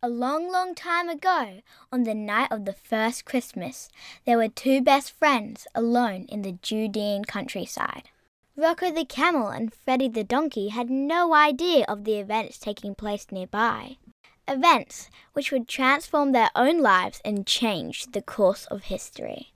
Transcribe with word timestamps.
A 0.00 0.08
long, 0.08 0.52
long 0.52 0.76
time 0.76 1.08
ago, 1.08 1.60
on 1.90 2.04
the 2.04 2.14
night 2.14 2.52
of 2.52 2.64
the 2.64 2.72
first 2.72 3.24
Christmas, 3.24 3.88
there 4.24 4.36
were 4.36 4.46
two 4.46 4.80
best 4.80 5.10
friends 5.10 5.66
alone 5.74 6.26
in 6.28 6.42
the 6.42 6.52
Judean 6.62 7.24
countryside. 7.24 8.04
Rocco 8.56 8.92
the 8.92 9.04
camel 9.04 9.48
and 9.48 9.74
Freddie 9.74 10.08
the 10.08 10.22
donkey 10.22 10.68
had 10.68 10.88
no 10.88 11.34
idea 11.34 11.84
of 11.88 12.04
the 12.04 12.14
events 12.14 12.58
taking 12.58 12.94
place 12.94 13.26
nearby. 13.32 13.96
Events 14.46 15.10
which 15.32 15.50
would 15.50 15.66
transform 15.66 16.30
their 16.30 16.50
own 16.54 16.80
lives 16.80 17.20
and 17.24 17.44
change 17.44 18.06
the 18.12 18.22
course 18.22 18.66
of 18.66 18.84
history. 18.84 19.52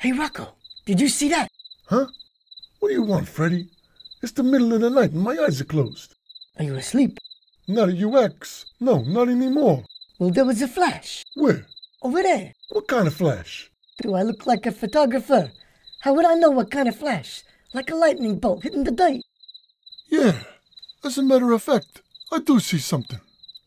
Hey, 0.00 0.12
Rocco, 0.12 0.54
did 0.86 1.00
you 1.00 1.08
see 1.08 1.28
that? 1.30 1.48
Huh? 1.86 2.06
What 2.78 2.88
do 2.90 2.94
you 2.94 3.02
want, 3.02 3.26
Freddie? 3.26 3.68
It's 4.22 4.30
the 4.30 4.44
middle 4.44 4.72
of 4.72 4.80
the 4.80 4.90
night 4.90 5.10
and 5.10 5.22
my 5.22 5.36
eyes 5.36 5.60
are 5.60 5.64
closed. 5.64 6.14
Are 6.56 6.64
you 6.64 6.76
asleep? 6.76 7.18
Not 7.66 7.88
at 7.88 8.00
UX. 8.00 8.66
No, 8.78 9.02
not 9.02 9.28
anymore. 9.28 9.84
Well, 10.20 10.30
there 10.30 10.44
was 10.44 10.62
a 10.62 10.68
flash. 10.68 11.24
Where? 11.34 11.66
Over 12.00 12.22
there. 12.22 12.52
What 12.70 12.86
kind 12.86 13.08
of 13.08 13.14
flash? 13.14 13.72
Do 14.00 14.14
I 14.14 14.22
look 14.22 14.46
like 14.46 14.66
a 14.66 14.72
photographer? 14.72 15.50
How 16.02 16.14
would 16.14 16.26
I 16.26 16.34
know 16.34 16.50
what 16.50 16.70
kind 16.70 16.88
of 16.88 16.94
flash? 16.96 17.42
Like 17.74 17.90
a 17.90 17.96
lightning 17.96 18.38
bolt 18.38 18.62
hitting 18.62 18.84
the 18.84 18.92
dirt. 18.92 19.22
Yeah. 20.08 20.44
As 21.04 21.18
a 21.18 21.24
matter 21.24 21.50
of 21.50 21.62
fact, 21.64 22.02
I 22.30 22.38
do 22.38 22.60
see 22.60 22.78
something. 22.78 23.20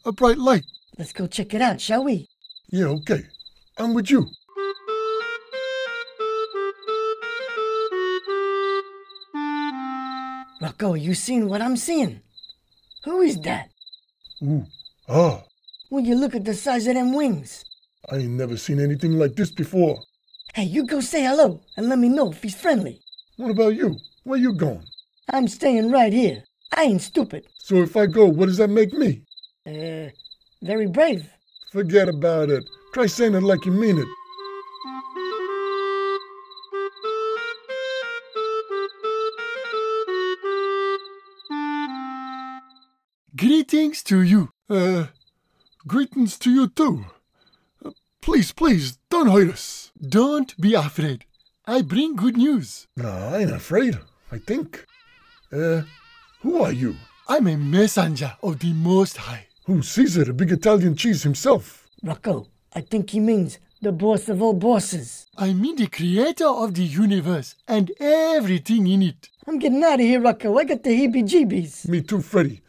A 0.06 0.14
bright 0.14 0.38
light. 0.38 0.64
Let's 0.98 1.12
go 1.12 1.28
check 1.28 1.54
it 1.54 1.62
out, 1.62 1.82
shall 1.82 2.06
we? 2.06 2.30
Yeah, 2.70 2.86
okay. 2.86 3.24
I'm 3.78 3.94
with 3.94 4.10
you. 4.10 4.30
Rocco, 10.62 10.94
you 10.94 11.16
seen 11.16 11.50
what 11.50 11.60
I'm 11.60 11.76
seeing? 11.76 12.22
Who 13.04 13.22
is 13.22 13.42
that? 13.42 13.70
Ooh. 14.44 14.64
Ah. 15.10 15.42
Will 15.90 16.06
you 16.06 16.14
look 16.14 16.36
at 16.36 16.46
the 16.46 16.54
size 16.54 16.86
of 16.86 16.94
them 16.94 17.14
wings? 17.14 17.66
I 18.12 18.18
ain't 18.18 18.38
never 18.38 18.56
seen 18.58 18.80
anything 18.80 19.14
like 19.18 19.36
this 19.36 19.50
before. 19.50 20.04
Hey, 20.54 20.66
you 20.66 20.86
go 20.86 21.02
say 21.02 21.24
hello 21.24 21.62
and 21.76 21.90
let 21.90 21.98
me 21.98 22.10
know 22.10 22.30
if 22.32 22.44
he's 22.44 22.54
friendly. 22.54 23.02
What 23.38 23.50
about 23.50 23.76
you? 23.76 23.98
Where 24.24 24.38
you 24.38 24.54
going? 24.54 24.86
I'm 25.32 25.48
staying 25.48 25.90
right 25.90 26.14
here. 26.14 26.44
I 26.78 26.84
ain't 26.84 27.02
stupid. 27.02 27.48
So 27.58 27.78
if 27.78 27.98
I 27.98 28.06
go, 28.06 28.28
what 28.28 28.46
does 28.46 28.58
that 28.58 28.70
make 28.70 28.94
me? 28.94 29.24
Uh, 29.66 30.12
very 30.62 30.86
brave. 30.88 31.28
Forget 31.72 32.08
about 32.08 32.52
it. 32.52 32.64
Try 32.94 33.08
saying 33.08 33.34
it 33.34 33.42
like 33.42 33.66
you 33.66 33.72
mean 33.72 33.98
it. 33.98 34.08
Greetings 43.72 44.04
to 44.04 44.22
you. 44.22 44.50
Uh, 44.70 45.06
greetings 45.88 46.38
to 46.40 46.52
you 46.52 46.68
too. 46.68 47.06
Uh, 47.86 47.92
please, 48.20 48.52
please, 48.52 49.00
don't 49.10 49.32
hurt 49.32 49.50
us. 49.50 49.94
Don't 49.98 50.54
be 50.60 50.74
afraid. 50.74 51.24
I 51.66 51.82
bring 51.82 52.18
good 52.18 52.36
news. 52.36 52.90
No, 52.98 53.08
I 53.08 53.38
ain't 53.38 53.52
afraid, 53.52 53.98
I 54.30 54.40
think. 54.40 54.86
Uh, 55.54 55.84
who 56.42 56.62
are 56.62 56.74
you? 56.74 56.98
I'm 57.30 57.48
a 57.48 57.56
messenger 57.56 58.34
of 58.44 58.60
the 58.60 58.74
Most 58.74 59.16
High. 59.16 59.48
Who's 59.64 59.88
Caesar, 59.92 60.26
the 60.26 60.34
big 60.34 60.52
Italian 60.52 60.98
cheese 60.98 61.24
himself? 61.24 61.88
Rocco, 62.04 62.48
I 62.76 62.82
think 62.82 63.12
he 63.12 63.22
means 63.22 63.58
the 63.82 63.94
boss 63.94 64.28
of 64.28 64.42
all 64.42 64.52
bosses. 64.52 65.28
I 65.38 65.54
mean 65.54 65.78
the 65.78 65.88
creator 65.88 66.50
of 66.50 66.74
the 66.74 66.84
universe 66.84 67.56
and 67.70 67.90
everything 68.02 68.88
in 68.88 69.02
it. 69.02 69.30
I'm 69.48 69.60
getting 69.60 69.82
out 69.82 69.94
of 69.94 70.02
here, 70.02 70.20
Rocco. 70.20 70.58
I 70.58 70.66
got 70.66 70.84
the 70.84 70.90
heebie 70.90 71.24
jeebies. 71.24 71.88
Me 71.88 72.02
too, 72.02 72.20
Freddie. 72.20 72.62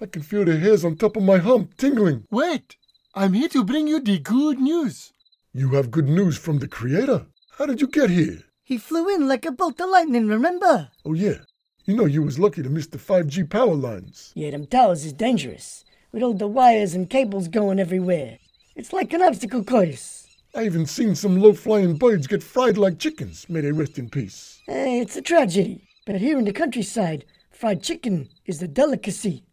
I 0.00 0.06
can 0.06 0.22
feel 0.22 0.44
the 0.44 0.56
hairs 0.56 0.84
on 0.84 0.96
top 0.96 1.16
of 1.16 1.24
my 1.24 1.38
hump 1.38 1.76
tingling. 1.76 2.24
Wait, 2.30 2.76
I'm 3.16 3.32
here 3.32 3.48
to 3.48 3.64
bring 3.64 3.88
you 3.88 3.98
the 3.98 4.20
good 4.20 4.60
news. 4.60 5.12
You 5.52 5.70
have 5.70 5.90
good 5.90 6.08
news 6.08 6.38
from 6.38 6.60
the 6.60 6.68
Creator? 6.68 7.26
How 7.56 7.66
did 7.66 7.80
you 7.80 7.88
get 7.88 8.10
here? 8.10 8.44
He 8.62 8.78
flew 8.78 9.08
in 9.12 9.26
like 9.26 9.44
a 9.44 9.50
bolt 9.50 9.80
of 9.80 9.88
lightning, 9.88 10.28
remember? 10.28 10.90
Oh, 11.04 11.14
yeah. 11.14 11.38
You 11.84 11.96
know 11.96 12.04
you 12.04 12.22
was 12.22 12.38
lucky 12.38 12.62
to 12.62 12.68
miss 12.68 12.86
the 12.86 12.98
5G 12.98 13.50
power 13.50 13.74
lines. 13.74 14.32
Yeah, 14.36 14.50
them 14.52 14.66
towers 14.66 15.04
is 15.04 15.14
dangerous. 15.14 15.84
With 16.12 16.22
all 16.22 16.34
the 16.34 16.46
wires 16.46 16.94
and 16.94 17.10
cables 17.10 17.48
going 17.48 17.80
everywhere. 17.80 18.38
It's 18.76 18.92
like 18.92 19.12
an 19.12 19.22
obstacle 19.22 19.64
course. 19.64 20.28
I 20.54 20.64
even 20.64 20.86
seen 20.86 21.16
some 21.16 21.40
low-flying 21.40 21.96
birds 21.98 22.28
get 22.28 22.42
fried 22.44 22.78
like 22.78 23.00
chickens. 23.00 23.48
May 23.48 23.62
they 23.62 23.72
rest 23.72 23.98
in 23.98 24.10
peace. 24.10 24.60
Hey, 24.66 25.00
it's 25.00 25.16
a 25.16 25.22
tragedy. 25.22 25.82
But 26.06 26.16
here 26.16 26.38
in 26.38 26.44
the 26.44 26.52
countryside, 26.52 27.24
fried 27.50 27.82
chicken 27.82 28.28
is 28.46 28.62
a 28.62 28.68
delicacy. 28.68 29.44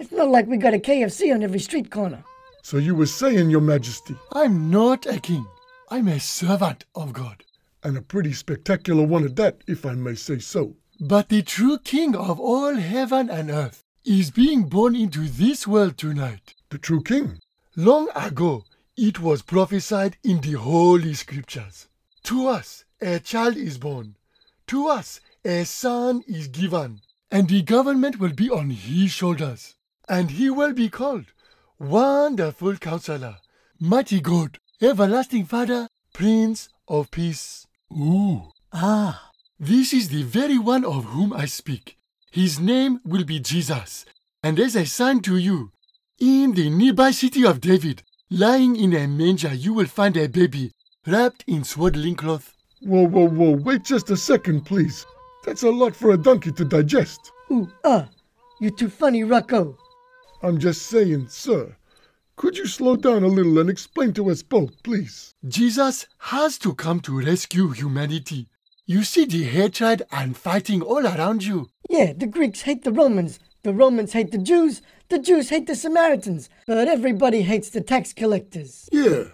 It's 0.00 0.12
not 0.12 0.30
like 0.30 0.46
we 0.46 0.56
got 0.56 0.72
a 0.72 0.78
KFC 0.78 1.30
on 1.34 1.42
every 1.42 1.58
street 1.58 1.90
corner. 1.90 2.24
So 2.62 2.78
you 2.78 2.94
were 2.94 3.04
saying, 3.04 3.50
Your 3.50 3.60
Majesty? 3.60 4.16
I'm 4.32 4.70
not 4.70 5.04
a 5.04 5.20
king. 5.20 5.46
I'm 5.90 6.08
a 6.08 6.18
servant 6.18 6.86
of 6.94 7.12
God. 7.12 7.44
And 7.84 7.98
a 7.98 8.00
pretty 8.00 8.32
spectacular 8.32 9.04
one 9.04 9.26
at 9.26 9.36
that, 9.36 9.58
if 9.66 9.84
I 9.84 9.92
may 9.92 10.14
say 10.14 10.38
so. 10.38 10.74
But 10.98 11.28
the 11.28 11.42
true 11.42 11.76
king 11.76 12.16
of 12.16 12.40
all 12.40 12.76
heaven 12.76 13.28
and 13.28 13.50
earth 13.50 13.84
is 14.02 14.30
being 14.30 14.70
born 14.70 14.96
into 14.96 15.28
this 15.28 15.66
world 15.66 15.98
tonight. 15.98 16.54
The 16.70 16.78
true 16.78 17.02
king? 17.02 17.38
Long 17.76 18.08
ago, 18.16 18.64
it 18.96 19.20
was 19.20 19.42
prophesied 19.42 20.16
in 20.24 20.40
the 20.40 20.52
Holy 20.52 21.12
Scriptures. 21.12 21.88
To 22.22 22.46
us, 22.46 22.86
a 23.02 23.20
child 23.20 23.58
is 23.58 23.76
born. 23.76 24.16
To 24.68 24.88
us, 24.88 25.20
a 25.44 25.64
son 25.64 26.22
is 26.26 26.48
given. 26.48 27.02
And 27.30 27.50
the 27.50 27.60
government 27.60 28.18
will 28.18 28.32
be 28.32 28.48
on 28.48 28.70
his 28.70 29.10
shoulders 29.10 29.74
and 30.10 30.32
he 30.32 30.50
will 30.50 30.72
be 30.72 30.88
called 30.88 31.26
Wonderful 31.78 32.76
Counselor, 32.78 33.36
Mighty 33.78 34.20
God, 34.20 34.58
Everlasting 34.82 35.44
Father, 35.44 35.88
Prince 36.12 36.68
of 36.88 37.12
Peace. 37.12 37.68
Ooh. 37.92 38.50
Ah. 38.72 39.30
This 39.60 39.92
is 39.92 40.08
the 40.08 40.24
very 40.24 40.58
one 40.58 40.84
of 40.84 41.04
whom 41.04 41.32
I 41.32 41.44
speak. 41.44 41.96
His 42.32 42.58
name 42.58 42.98
will 43.04 43.24
be 43.24 43.38
Jesus. 43.38 44.04
And 44.42 44.58
as 44.58 44.74
a 44.74 44.84
sign 44.84 45.20
to 45.20 45.36
you, 45.36 45.70
in 46.18 46.54
the 46.54 46.70
nearby 46.70 47.12
city 47.12 47.44
of 47.46 47.60
David, 47.60 48.02
lying 48.30 48.74
in 48.74 48.92
a 48.94 49.06
manger, 49.06 49.54
you 49.54 49.72
will 49.74 49.86
find 49.86 50.16
a 50.16 50.28
baby 50.28 50.72
wrapped 51.06 51.44
in 51.46 51.62
swaddling 51.62 52.16
cloth. 52.16 52.52
Whoa, 52.82 53.06
whoa, 53.06 53.28
whoa, 53.28 53.52
wait 53.52 53.84
just 53.84 54.10
a 54.10 54.16
second, 54.16 54.62
please. 54.62 55.06
That's 55.44 55.62
a 55.62 55.70
lot 55.70 55.94
for 55.94 56.10
a 56.10 56.18
donkey 56.18 56.50
to 56.52 56.64
digest. 56.64 57.30
Ooh, 57.52 57.70
ah. 57.84 58.08
You're 58.60 58.72
too 58.72 58.90
funny, 58.90 59.22
Rocco. 59.22 59.76
I'm 60.42 60.58
just 60.58 60.82
saying, 60.82 61.28
sir. 61.28 61.76
Could 62.36 62.56
you 62.56 62.66
slow 62.66 62.96
down 62.96 63.22
a 63.22 63.28
little 63.28 63.58
and 63.58 63.68
explain 63.68 64.14
to 64.14 64.30
us 64.30 64.42
both, 64.42 64.82
please? 64.82 65.34
Jesus 65.46 66.06
has 66.18 66.56
to 66.58 66.74
come 66.74 67.00
to 67.00 67.20
rescue 67.20 67.68
humanity. 67.68 68.48
You 68.86 69.04
see 69.04 69.26
the 69.26 69.44
hatred 69.44 70.02
and 70.10 70.34
fighting 70.34 70.80
all 70.80 71.06
around 71.06 71.44
you. 71.44 71.68
Yeah, 71.90 72.14
the 72.16 72.26
Greeks 72.26 72.62
hate 72.62 72.84
the 72.84 72.92
Romans. 72.92 73.38
The 73.62 73.74
Romans 73.74 74.14
hate 74.14 74.32
the 74.32 74.38
Jews. 74.38 74.80
The 75.10 75.18
Jews 75.18 75.50
hate 75.50 75.66
the 75.66 75.74
Samaritans. 75.74 76.48
But 76.66 76.88
everybody 76.88 77.42
hates 77.42 77.68
the 77.68 77.82
tax 77.82 78.14
collectors. 78.14 78.88
Yeah, 78.90 79.24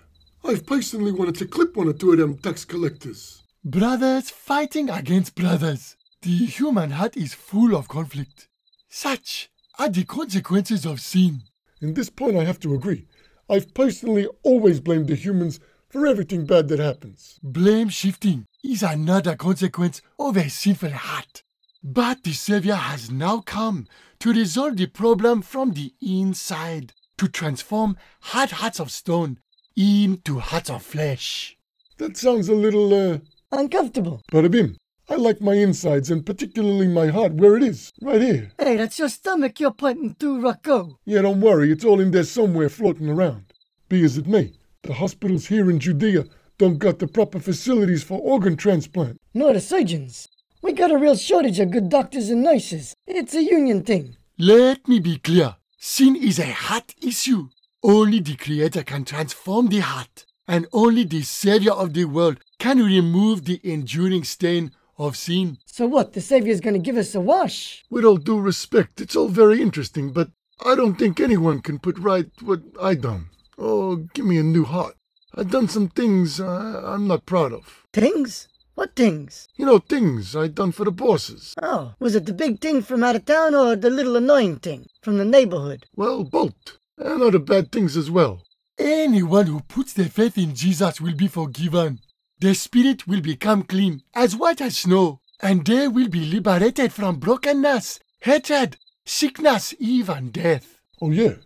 I've 0.45 0.67
personally 0.67 1.13
wanted 1.13 1.37
to 1.37 1.47
clip 1.47 1.77
one 1.77 1.89
or 1.89 1.93
two 1.93 2.13
of 2.13 2.19
them 2.19 2.37
tax 2.39 2.65
collectors. 2.65 3.45
Brothers 3.65 4.31
fighting 4.31 4.91
against 4.91 5.37
brothers. 5.37 5.97
The 6.23 6.47
human 6.47 6.91
heart 6.91 7.17
is 7.17 7.35
full 7.35 7.77
of 7.77 7.87
conflict. 7.87 8.49
Such 8.89 9.49
are 9.79 9.89
the 9.89 10.05
consequences 10.05 10.85
of 10.85 11.01
sin. 11.01 11.43
In 11.81 11.95
this 11.95 12.11
point, 12.11 12.37
I 12.37 12.45
have 12.45 12.61
to 12.61 12.75
agree. 12.75 13.07
I've 13.49 13.75
personally 13.75 14.27
always 14.43 14.81
blamed 14.81 15.09
the 15.09 15.15
humans 15.15 15.61
for 15.89 16.07
everything 16.07 16.47
bad 16.47 16.69
that 16.69 16.79
happens. 16.79 17.39
Blame 17.43 17.89
shifting 17.89 18.47
is 18.65 18.83
another 18.83 19.37
consequence 19.37 20.03
of 20.19 20.37
a 20.37 20.49
sinful 20.49 20.91
heart. 20.91 21.43
But 21.83 22.25
the 22.25 22.33
Savior 22.33 22.75
has 22.75 23.11
now 23.11 23.41
come 23.41 23.87
to 24.19 24.33
resolve 24.33 24.77
the 24.77 24.87
problem 24.87 25.43
from 25.43 25.73
the 25.73 25.93
inside, 26.01 26.93
to 27.19 27.29
transform 27.29 27.97
hard 28.21 28.51
hearts 28.51 28.81
of 28.81 28.91
stone 28.91 29.39
into 29.77 30.39
hearts 30.39 30.71
of 30.71 30.83
flesh. 30.83 31.57
That 31.99 32.17
sounds 32.17 32.49
a 32.49 32.55
little, 32.55 32.93
uh. 32.93 33.19
Uncomfortable. 33.53 34.23
Parabim. 34.33 34.77
I 35.17 35.19
like 35.19 35.41
my 35.41 35.55
insides 35.55 36.11
and 36.11 36.27
particularly 36.27 36.87
my 36.87 37.07
heart 37.07 37.33
where 37.33 37.57
it 37.57 37.63
is, 37.63 37.91
right 38.03 38.21
here. 38.21 38.53
Hey, 38.59 38.77
that's 38.77 38.99
your 38.99 39.09
stomach 39.09 39.59
you're 39.59 39.71
pointing 39.71 40.15
to, 40.17 40.43
Rocco. 40.43 40.99
Yeah, 41.07 41.23
don't 41.23 41.41
worry, 41.41 41.73
it's 41.73 41.87
all 41.87 42.01
in 42.01 42.11
there 42.11 42.23
somewhere 42.23 42.69
floating 42.69 43.09
around. 43.09 43.51
Be 43.89 44.05
as 44.05 44.19
it 44.19 44.27
may, 44.27 44.53
the 44.83 44.93
hospitals 44.93 45.47
here 45.47 45.71
in 45.71 45.81
Judea 45.81 46.27
don't 46.59 46.77
got 46.77 46.99
the 46.99 47.09
proper 47.09 47.39
facilities 47.39 48.03
for 48.03 48.19
organ 48.21 48.59
transplant. 48.59 49.19
Nor 49.33 49.55
the 49.55 49.61
surgeons. 49.63 50.29
We 50.61 50.75
got 50.75 50.93
a 50.93 50.99
real 50.99 51.17
shortage 51.17 51.61
of 51.61 51.71
good 51.71 51.89
doctors 51.89 52.29
and 52.29 52.43
nurses. 52.43 52.95
It's 53.07 53.35
a 53.35 53.43
union 53.43 53.85
thing. 53.85 54.19
Let 54.37 54.87
me 54.87 55.01
be 55.01 55.17
clear. 55.17 55.57
Sin 55.79 56.15
is 56.15 56.39
a 56.39 56.53
heart 56.53 56.95
issue. 57.01 57.49
Only 57.83 58.21
the 58.21 58.37
Creator 58.37 58.83
can 58.83 59.07
transform 59.07 59.69
the 59.69 59.81
heart, 59.81 60.27
and 60.47 60.67
only 60.75 61.05
the 61.05 61.23
Savior 61.23 61.73
of 61.73 61.95
the 61.95 62.05
world 62.05 62.37
can 62.59 62.85
remove 62.85 63.47
the 63.47 63.63
enduring 63.65 64.23
stain 64.25 64.73
of 64.99 65.17
seen. 65.17 65.59
So 65.67 65.87
what? 65.87 66.13
The 66.13 66.21
Savior's 66.21 66.61
gonna 66.61 66.79
give 66.79 66.97
us 66.97 67.15
a 67.15 67.21
wash? 67.21 67.85
With 67.91 68.05
all 68.05 68.17
due 68.17 68.41
respect, 68.41 69.01
it's 69.01 69.17
all 69.17 69.29
very 69.29 69.61
interesting, 69.61 70.13
but 70.13 70.31
I 70.65 70.75
don't 70.75 70.97
think 70.97 71.21
anyone 71.21 71.61
can 71.61 71.79
put 71.79 71.99
right 71.99 72.31
what 72.43 72.63
I 72.81 72.95
done. 72.95 73.27
Oh, 73.59 73.97
give 74.15 74.25
me 74.25 74.39
a 74.39 74.43
new 74.43 74.65
heart. 74.65 74.97
I 75.35 75.43
done 75.43 75.69
some 75.69 75.89
things 75.89 76.41
uh, 76.41 76.83
I'm 76.85 77.07
not 77.07 77.27
proud 77.27 77.53
of. 77.53 77.85
Things? 77.93 78.49
What 78.75 78.95
things? 78.95 79.49
You 79.57 79.65
know, 79.65 79.79
things 79.79 80.37
I 80.37 80.49
done 80.49 80.73
for 80.73 80.85
the 80.85 80.93
bosses. 80.93 81.55
Oh, 81.63 81.95
was 81.99 82.15
it 82.15 82.27
the 82.27 82.35
big 82.35 82.61
thing 82.61 82.83
from 82.83 83.03
out 83.03 83.17
of 83.17 83.25
town 83.25 83.55
or 83.55 83.75
the 83.75 83.89
little 83.91 84.17
annoying 84.17 84.57
thing 84.57 84.87
from 85.03 85.17
the 85.17 85.25
neighborhood? 85.25 85.87
Well, 85.95 86.25
both. 86.25 86.79
And 86.99 87.23
other 87.23 87.39
bad 87.39 87.73
things 87.73 87.97
as 87.97 88.11
well. 88.11 88.43
Anyone 88.79 89.47
who 89.47 89.61
puts 89.61 89.95
their 89.95 90.09
faith 90.09 90.37
in 90.37 90.55
Jesus 90.55 91.01
will 91.01 91.15
be 91.15 91.29
forgiven. 91.29 92.01
Their 92.39 92.55
spirit 92.55 93.07
will 93.07 93.23
become 93.23 93.63
clean, 93.63 94.03
as 94.15 94.37
white 94.37 94.61
as 94.61 94.77
snow, 94.79 95.21
and 95.41 95.65
they 95.65 95.89
will 95.89 96.09
be 96.09 96.27
liberated 96.27 96.93
from 96.93 97.19
brokenness, 97.19 97.99
hatred, 98.21 98.77
sickness, 99.07 99.75
even 99.79 100.31
death. 100.31 100.79
Oh, 101.01 101.11
yeah. 101.11 101.37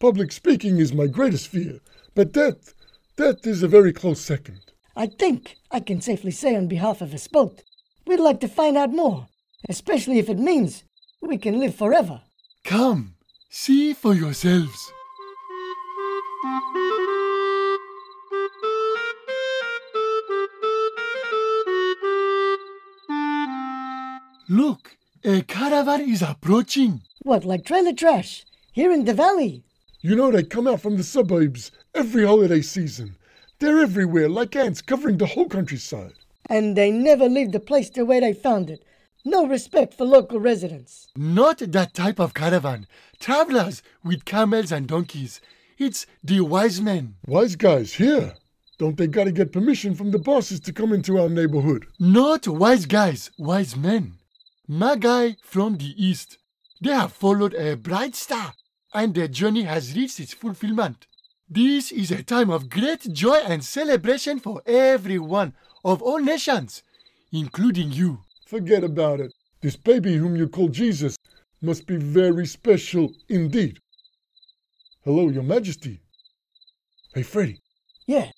Public 0.00 0.32
speaking 0.32 0.78
is 0.78 0.92
my 0.92 1.06
greatest 1.06 1.48
fear, 1.48 1.80
but 2.14 2.32
death, 2.32 2.74
death 3.16 3.46
is 3.46 3.62
a 3.62 3.68
very 3.68 3.92
close 3.92 4.20
second. 4.20 4.60
I 4.96 5.06
think 5.06 5.56
I 5.70 5.80
can 5.80 6.00
safely 6.00 6.32
say 6.32 6.56
on 6.56 6.66
behalf 6.66 7.00
of 7.00 7.14
us 7.14 7.28
both, 7.28 7.62
we'd 8.06 8.20
like 8.20 8.40
to 8.40 8.48
find 8.48 8.76
out 8.76 8.90
more, 8.90 9.28
especially 9.68 10.18
if 10.18 10.28
it 10.28 10.38
means 10.38 10.84
we 11.20 11.38
can 11.38 11.60
live 11.60 11.74
forever. 11.74 12.22
Come, 12.64 13.14
see 13.48 13.92
for 13.92 14.14
yourselves. 14.14 14.92
Look, 24.48 24.96
a 25.24 25.42
caravan 25.42 26.02
is 26.02 26.22
approaching. 26.22 27.02
What, 27.22 27.44
like 27.44 27.64
trailer 27.64 27.92
trash? 27.92 28.44
Here 28.72 28.92
in 28.92 29.04
the 29.04 29.12
valley? 29.12 29.64
You 30.02 30.14
know, 30.14 30.30
they 30.30 30.44
come 30.44 30.68
out 30.68 30.80
from 30.80 30.96
the 30.96 31.02
suburbs 31.02 31.72
every 31.96 32.24
holiday 32.24 32.60
season. 32.60 33.16
They're 33.58 33.80
everywhere, 33.80 34.28
like 34.28 34.54
ants 34.54 34.82
covering 34.82 35.18
the 35.18 35.26
whole 35.26 35.48
countryside. 35.48 36.12
And 36.48 36.76
they 36.76 36.92
never 36.92 37.28
leave 37.28 37.50
the 37.50 37.58
place 37.58 37.90
the 37.90 38.04
way 38.04 38.20
they 38.20 38.34
found 38.34 38.70
it. 38.70 38.84
No 39.24 39.48
respect 39.48 39.94
for 39.94 40.04
local 40.04 40.38
residents. 40.38 41.08
Not 41.16 41.58
that 41.58 41.92
type 41.92 42.20
of 42.20 42.32
caravan. 42.34 42.86
Travelers 43.18 43.82
with 44.04 44.24
camels 44.26 44.70
and 44.70 44.86
donkeys. 44.86 45.40
It's 45.76 46.06
the 46.22 46.42
wise 46.42 46.80
men. 46.80 47.16
Wise 47.26 47.56
guys 47.56 47.94
here. 47.94 48.34
Don't 48.78 48.96
they 48.96 49.08
gotta 49.08 49.32
get 49.32 49.52
permission 49.52 49.96
from 49.96 50.12
the 50.12 50.20
bosses 50.20 50.60
to 50.60 50.72
come 50.72 50.92
into 50.92 51.18
our 51.18 51.28
neighborhood? 51.28 51.86
Not 51.98 52.46
wise 52.46 52.86
guys, 52.86 53.32
wise 53.36 53.74
men. 53.74 54.18
Magi 54.68 55.32
from 55.42 55.76
the 55.76 55.94
east. 55.96 56.38
They 56.80 56.90
have 56.92 57.12
followed 57.12 57.54
a 57.54 57.76
bright 57.76 58.14
star, 58.14 58.54
and 58.92 59.14
their 59.14 59.28
journey 59.28 59.62
has 59.62 59.94
reached 59.96 60.20
its 60.20 60.34
fulfillment. 60.34 61.06
This 61.48 61.92
is 61.92 62.10
a 62.10 62.22
time 62.24 62.50
of 62.50 62.68
great 62.68 63.12
joy 63.12 63.36
and 63.36 63.64
celebration 63.64 64.40
for 64.40 64.62
everyone 64.66 65.54
of 65.84 66.02
all 66.02 66.18
nations, 66.18 66.82
including 67.32 67.92
you. 67.92 68.24
Forget 68.46 68.82
about 68.82 69.20
it. 69.20 69.32
This 69.60 69.76
baby 69.76 70.16
whom 70.16 70.36
you 70.36 70.48
call 70.48 70.68
Jesus 70.68 71.16
must 71.62 71.86
be 71.86 71.96
very 71.96 72.46
special 72.46 73.12
indeed. 73.28 73.78
Hello, 75.04 75.28
Your 75.28 75.44
Majesty. 75.44 76.00
Hey, 77.14 77.22
Freddie, 77.22 77.60
Yeah. 78.06 78.30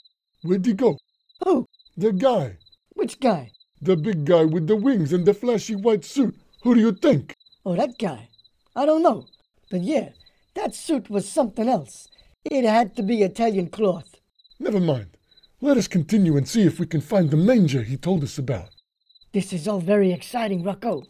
where'd 0.42 0.66
he 0.66 0.74
go? 0.74 0.98
Who? 1.42 1.66
The 1.96 2.12
guy. 2.12 2.58
Which 2.90 3.18
guy? 3.18 3.52
The 3.80 3.96
big 3.96 4.24
guy 4.24 4.44
with 4.44 4.66
the 4.66 4.76
wings 4.76 5.12
and 5.12 5.24
the 5.24 5.34
flashy 5.34 5.76
white 5.76 6.04
suit. 6.04 6.34
Who 6.62 6.74
do 6.74 6.80
you 6.80 6.92
think? 6.92 7.34
Oh, 7.64 7.76
that 7.76 7.98
guy. 7.98 8.28
I 8.74 8.86
don't 8.86 9.02
know. 9.02 9.26
But 9.70 9.82
yeah, 9.82 10.10
that 10.54 10.74
suit 10.74 11.08
was 11.08 11.28
something 11.28 11.68
else. 11.68 12.08
It 12.44 12.64
had 12.64 12.96
to 12.96 13.02
be 13.02 13.22
Italian 13.22 13.68
cloth. 13.68 14.20
Never 14.58 14.80
mind. 14.80 15.16
Let 15.60 15.76
us 15.76 15.88
continue 15.88 16.36
and 16.36 16.48
see 16.48 16.62
if 16.62 16.80
we 16.80 16.86
can 16.86 17.00
find 17.00 17.30
the 17.30 17.36
manger 17.36 17.82
he 17.82 17.96
told 17.96 18.22
us 18.24 18.38
about. 18.38 18.70
This 19.32 19.52
is 19.52 19.68
all 19.68 19.80
very 19.80 20.12
exciting, 20.12 20.62
Rocco. 20.62 21.04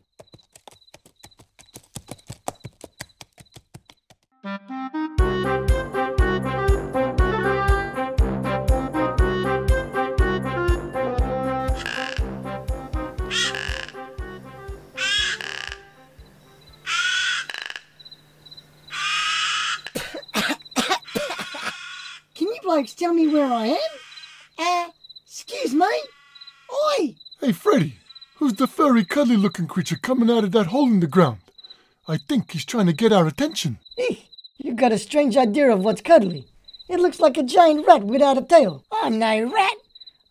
Blokes 22.69 22.93
tell 22.93 23.15
me 23.15 23.27
where 23.27 23.51
I 23.51 23.69
am? 23.69 23.79
Uh, 24.59 24.91
excuse 25.25 25.73
me? 25.73 25.87
Oi! 26.71 27.17
Hey, 27.41 27.53
Freddie, 27.53 27.97
who's 28.37 28.53
the 28.53 28.67
furry, 28.67 29.07
cuddly 29.07 29.39
looking 29.39 29.67
creature 29.67 29.97
coming 29.97 30.31
out 30.31 30.45
of 30.45 30.53
that 30.53 30.67
hole 30.67 30.87
in 30.87 31.01
the 31.01 31.07
ground? 31.07 31.39
I 32.07 32.19
think 32.19 32.51
he's 32.51 32.67
trying 32.67 32.85
to 32.85 32.93
get 32.93 33.11
our 33.11 33.27
attention. 33.27 33.79
Eek, 33.97 34.27
you 34.59 34.75
got 34.75 34.93
a 34.93 34.99
strange 34.99 35.35
idea 35.35 35.73
of 35.73 35.83
what's 35.83 36.03
cuddly. 36.03 36.47
It 36.91 37.01
looks 37.01 37.21
like 37.21 37.39
a 37.39 37.43
giant 37.43 37.87
rat 37.87 38.05
without 38.05 38.37
a 38.37 38.43
tail. 38.43 38.85
I'm 38.93 39.19
no 39.19 39.51
rat. 39.51 39.77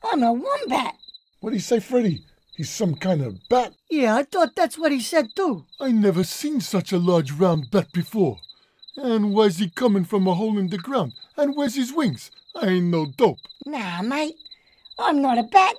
I'm 0.03 0.21
a 0.21 0.31
wombat. 0.31 0.93
What 1.39 1.49
do 1.49 1.55
you 1.55 1.61
say, 1.63 1.79
Freddie? 1.79 2.23
He's 2.55 2.69
some 2.69 2.93
kind 2.93 3.23
of 3.23 3.49
bat? 3.49 3.73
Yeah, 3.89 4.15
I 4.15 4.21
thought 4.21 4.55
that's 4.55 4.77
what 4.77 4.91
he 4.91 4.99
said 4.99 5.35
too. 5.35 5.65
I 5.79 5.89
never 5.89 6.23
seen 6.23 6.61
such 6.61 6.91
a 6.91 6.99
large 6.99 7.31
round 7.31 7.71
bat 7.71 7.91
before. 7.91 8.37
And 8.97 9.33
why's 9.33 9.57
he 9.59 9.69
coming 9.69 10.03
from 10.05 10.27
a 10.27 10.33
hole 10.33 10.57
in 10.57 10.69
the 10.69 10.77
ground? 10.77 11.13
And 11.38 11.55
where's 11.55 11.75
his 11.75 11.94
wings? 11.94 12.31
I 12.55 12.67
ain't 12.67 12.85
no 12.88 13.05
dope. 13.05 13.38
Nah, 13.65 14.01
mate. 14.01 14.35
I'm 14.99 15.21
not 15.21 15.38
a 15.38 15.44
bat. 15.44 15.75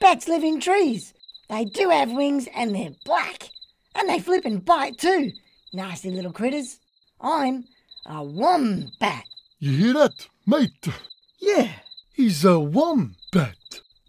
Bats 0.00 0.26
live 0.28 0.42
in 0.42 0.58
trees. 0.60 1.12
They 1.50 1.66
do 1.66 1.90
have 1.90 2.10
wings 2.10 2.48
and 2.54 2.74
they're 2.74 2.94
black. 3.04 3.50
And 3.94 4.08
they 4.08 4.18
flip 4.18 4.46
and 4.46 4.64
bite 4.64 4.96
too. 4.98 5.32
Nasty 5.74 6.10
little 6.10 6.32
critters. 6.32 6.78
I'm 7.20 7.64
a 8.06 8.24
wombat. 8.24 9.24
You 9.58 9.72
hear 9.72 9.92
that, 9.94 10.26
mate? 10.46 10.88
Yeah, 11.38 11.68
He's 12.14 12.44
a 12.44 12.58
wombat. 12.58 13.56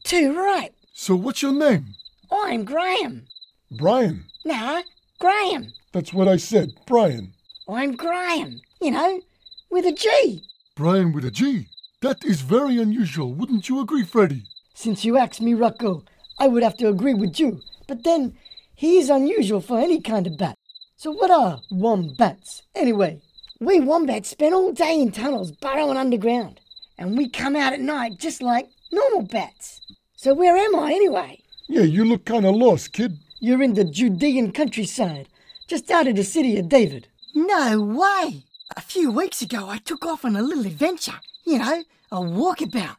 too 0.04 0.36
right. 0.38 0.74
So 0.94 1.16
what's 1.16 1.42
your 1.42 1.52
name? 1.54 1.96
I'm 2.32 2.64
Graham. 2.64 3.26
Brian. 3.72 4.26
Nah, 4.46 4.82
Graham. 5.20 5.74
That's 5.92 6.14
what 6.14 6.28
I 6.28 6.38
said, 6.38 6.70
Brian. 6.88 7.34
I'm 7.68 7.96
Graham. 7.96 8.60
You 8.82 8.92
know, 8.92 9.22
with 9.70 9.86
a 9.86 9.94
G. 9.94 10.44
Brian 10.76 11.14
with 11.14 11.24
a 11.24 11.32
G. 11.32 11.68
That 12.02 12.26
is 12.26 12.42
very 12.42 12.78
unusual, 12.78 13.34
wouldn't 13.34 13.70
you 13.70 13.80
agree, 13.80 14.04
Freddie? 14.04 14.44
Since 14.74 15.06
you 15.06 15.18
asked 15.18 15.40
me, 15.40 15.54
Rocco, 15.54 16.04
I 16.38 16.48
would 16.48 16.64
have 16.64 16.76
to 16.78 16.90
agree 16.90 17.14
with 17.14 17.40
you. 17.40 17.62
But 17.88 18.04
then, 18.04 18.36
he 18.76 18.98
is 18.98 19.10
unusual 19.10 19.62
for 19.62 19.80
any 19.80 20.02
kind 20.02 20.28
of 20.28 20.38
bat. 20.38 20.58
So 20.98 21.12
what 21.12 21.32
are 21.32 21.62
wombats, 21.72 22.64
anyway? 22.76 23.22
We 23.62 23.80
wombats 23.80 24.30
spend 24.30 24.54
all 24.54 24.74
day 24.74 25.00
in 25.00 25.14
tunnels 25.14 25.54
burrowing 25.54 25.96
underground. 25.96 26.60
And 26.98 27.18
we 27.18 27.30
come 27.30 27.56
out 27.56 27.72
at 27.72 27.80
night 27.80 28.18
just 28.18 28.42
like 28.42 28.68
normal 28.92 29.22
bats. 29.22 29.80
So 30.18 30.34
where 30.34 30.58
am 30.58 30.76
I, 30.76 30.92
anyway? 30.92 31.40
Yeah, 31.70 31.84
you 31.84 32.04
look 32.04 32.26
kind 32.26 32.46
of 32.46 32.56
lost, 32.56 32.92
kid. 32.92 33.18
You're 33.40 33.64
in 33.64 33.74
the 33.74 33.86
Judean 33.86 34.52
countryside, 34.52 35.30
just 35.68 35.90
out 35.90 36.08
of 36.08 36.18
the 36.18 36.24
city 36.26 36.60
of 36.60 36.68
David. 36.68 37.08
No 37.34 37.82
way! 37.82 38.44
A 38.76 38.82
few 38.82 39.12
weeks 39.12 39.42
ago, 39.42 39.68
I 39.68 39.78
took 39.78 40.06
off 40.06 40.24
on 40.24 40.36
a 40.36 40.42
little 40.42 40.66
adventure. 40.66 41.20
You 41.46 41.60
know, 41.60 41.84
a 42.12 42.18
walkabout. 42.18 42.96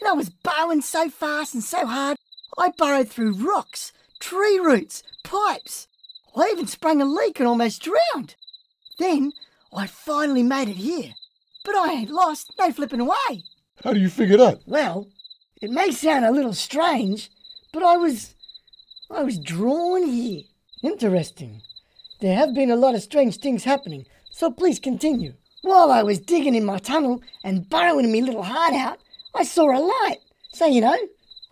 And 0.00 0.08
I 0.08 0.12
was 0.12 0.30
burrowing 0.30 0.82
so 0.82 1.08
fast 1.08 1.54
and 1.54 1.62
so 1.62 1.86
hard, 1.86 2.16
I 2.58 2.70
burrowed 2.76 3.08
through 3.08 3.34
rocks, 3.34 3.92
tree 4.18 4.58
roots, 4.58 5.02
pipes. 5.24 5.86
I 6.36 6.50
even 6.52 6.66
sprung 6.66 7.00
a 7.00 7.04
leak 7.04 7.38
and 7.38 7.48
almost 7.48 7.82
drowned. 7.82 8.34
Then 8.98 9.32
I 9.72 9.86
finally 9.86 10.42
made 10.42 10.68
it 10.68 10.76
here. 10.76 11.14
But 11.64 11.76
I 11.76 11.92
ain't 11.92 12.10
lost, 12.10 12.52
no 12.58 12.72
flipping 12.72 13.00
away. 13.00 13.44
How 13.84 13.92
do 13.92 14.00
you 14.00 14.08
figure 14.08 14.36
that? 14.38 14.60
Well, 14.66 15.08
it 15.60 15.70
may 15.70 15.90
sound 15.90 16.24
a 16.24 16.32
little 16.32 16.54
strange, 16.54 17.30
but 17.72 17.82
I 17.82 17.96
was. 17.96 18.34
I 19.10 19.22
was 19.22 19.38
drawn 19.38 20.06
here. 20.06 20.42
Interesting. 20.82 21.62
There 22.20 22.36
have 22.36 22.54
been 22.54 22.70
a 22.70 22.76
lot 22.76 22.94
of 22.94 23.02
strange 23.02 23.38
things 23.38 23.64
happening, 23.64 24.04
so 24.30 24.50
please 24.50 24.78
continue. 24.78 25.32
While 25.62 25.90
I 25.90 26.02
was 26.02 26.18
digging 26.18 26.54
in 26.54 26.66
my 26.66 26.78
tunnel 26.78 27.22
and 27.44 27.68
burrowing 27.68 28.12
my 28.12 28.18
little 28.18 28.42
heart 28.42 28.74
out, 28.74 28.98
I 29.34 29.44
saw 29.44 29.70
a 29.70 29.80
light. 29.80 30.18
So, 30.52 30.66
you 30.66 30.82
know, 30.82 30.96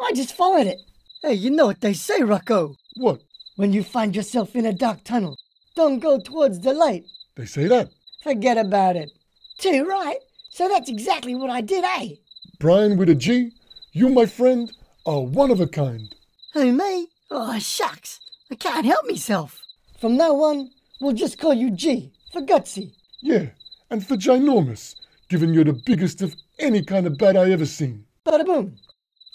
I 0.01 0.13
just 0.13 0.37
followed 0.37 0.67
it. 0.67 0.79
Hey, 1.23 1.35
you 1.35 1.51
know 1.51 1.67
what 1.67 1.81
they 1.81 1.95
say, 1.95 2.23
Rocco? 2.23 2.75
What? 2.97 3.23
When 3.57 3.73
you 3.73 3.83
find 3.83 4.15
yourself 4.15 4.55
in 4.55 4.67
a 4.67 4.73
dark 4.73 5.05
tunnel, 5.05 5.39
don't 5.75 6.01
go 6.01 6.21
towards 6.21 6.61
the 6.61 6.75
light. 6.75 7.05
They 7.35 7.47
say 7.47 7.67
that? 7.69 7.89
Forget 8.23 8.59
about 8.59 8.97
it. 8.97 9.11
Too 9.59 9.85
right. 9.89 10.19
So 10.51 10.69
that's 10.69 10.91
exactly 10.91 11.35
what 11.35 11.51
I 11.51 11.63
did, 11.63 11.85
eh? 11.85 12.17
Brian 12.59 12.99
with 12.99 13.09
a 13.09 13.15
G, 13.15 13.53
you, 13.93 14.11
my 14.11 14.27
friend, 14.27 14.71
are 15.07 15.23
one 15.23 15.51
of 15.51 15.61
a 15.61 15.67
kind. 15.67 16.15
Who, 16.53 16.73
me? 16.73 17.09
Oh, 17.31 17.59
shucks. 17.59 18.21
I 18.51 18.55
can't 18.55 18.87
help 18.87 19.07
myself. 19.07 19.63
From 19.99 20.17
now 20.17 20.33
on, 20.45 20.71
we'll 21.01 21.13
just 21.13 21.39
call 21.39 21.53
you 21.53 21.73
G 21.73 22.13
for 22.33 22.41
gutsy. 22.41 22.93
Yeah, 23.21 23.47
and 23.91 24.07
for 24.07 24.15
ginormous, 24.15 24.95
given 25.29 25.53
you're 25.53 25.65
the 25.65 25.73
biggest 25.73 26.23
of 26.23 26.37
any 26.61 26.85
kind 26.85 27.05
of 27.07 27.19
bat 27.19 27.37
I 27.37 27.51
ever 27.51 27.67
seen. 27.67 28.05
Bada 28.25 28.47
boom. 28.47 28.77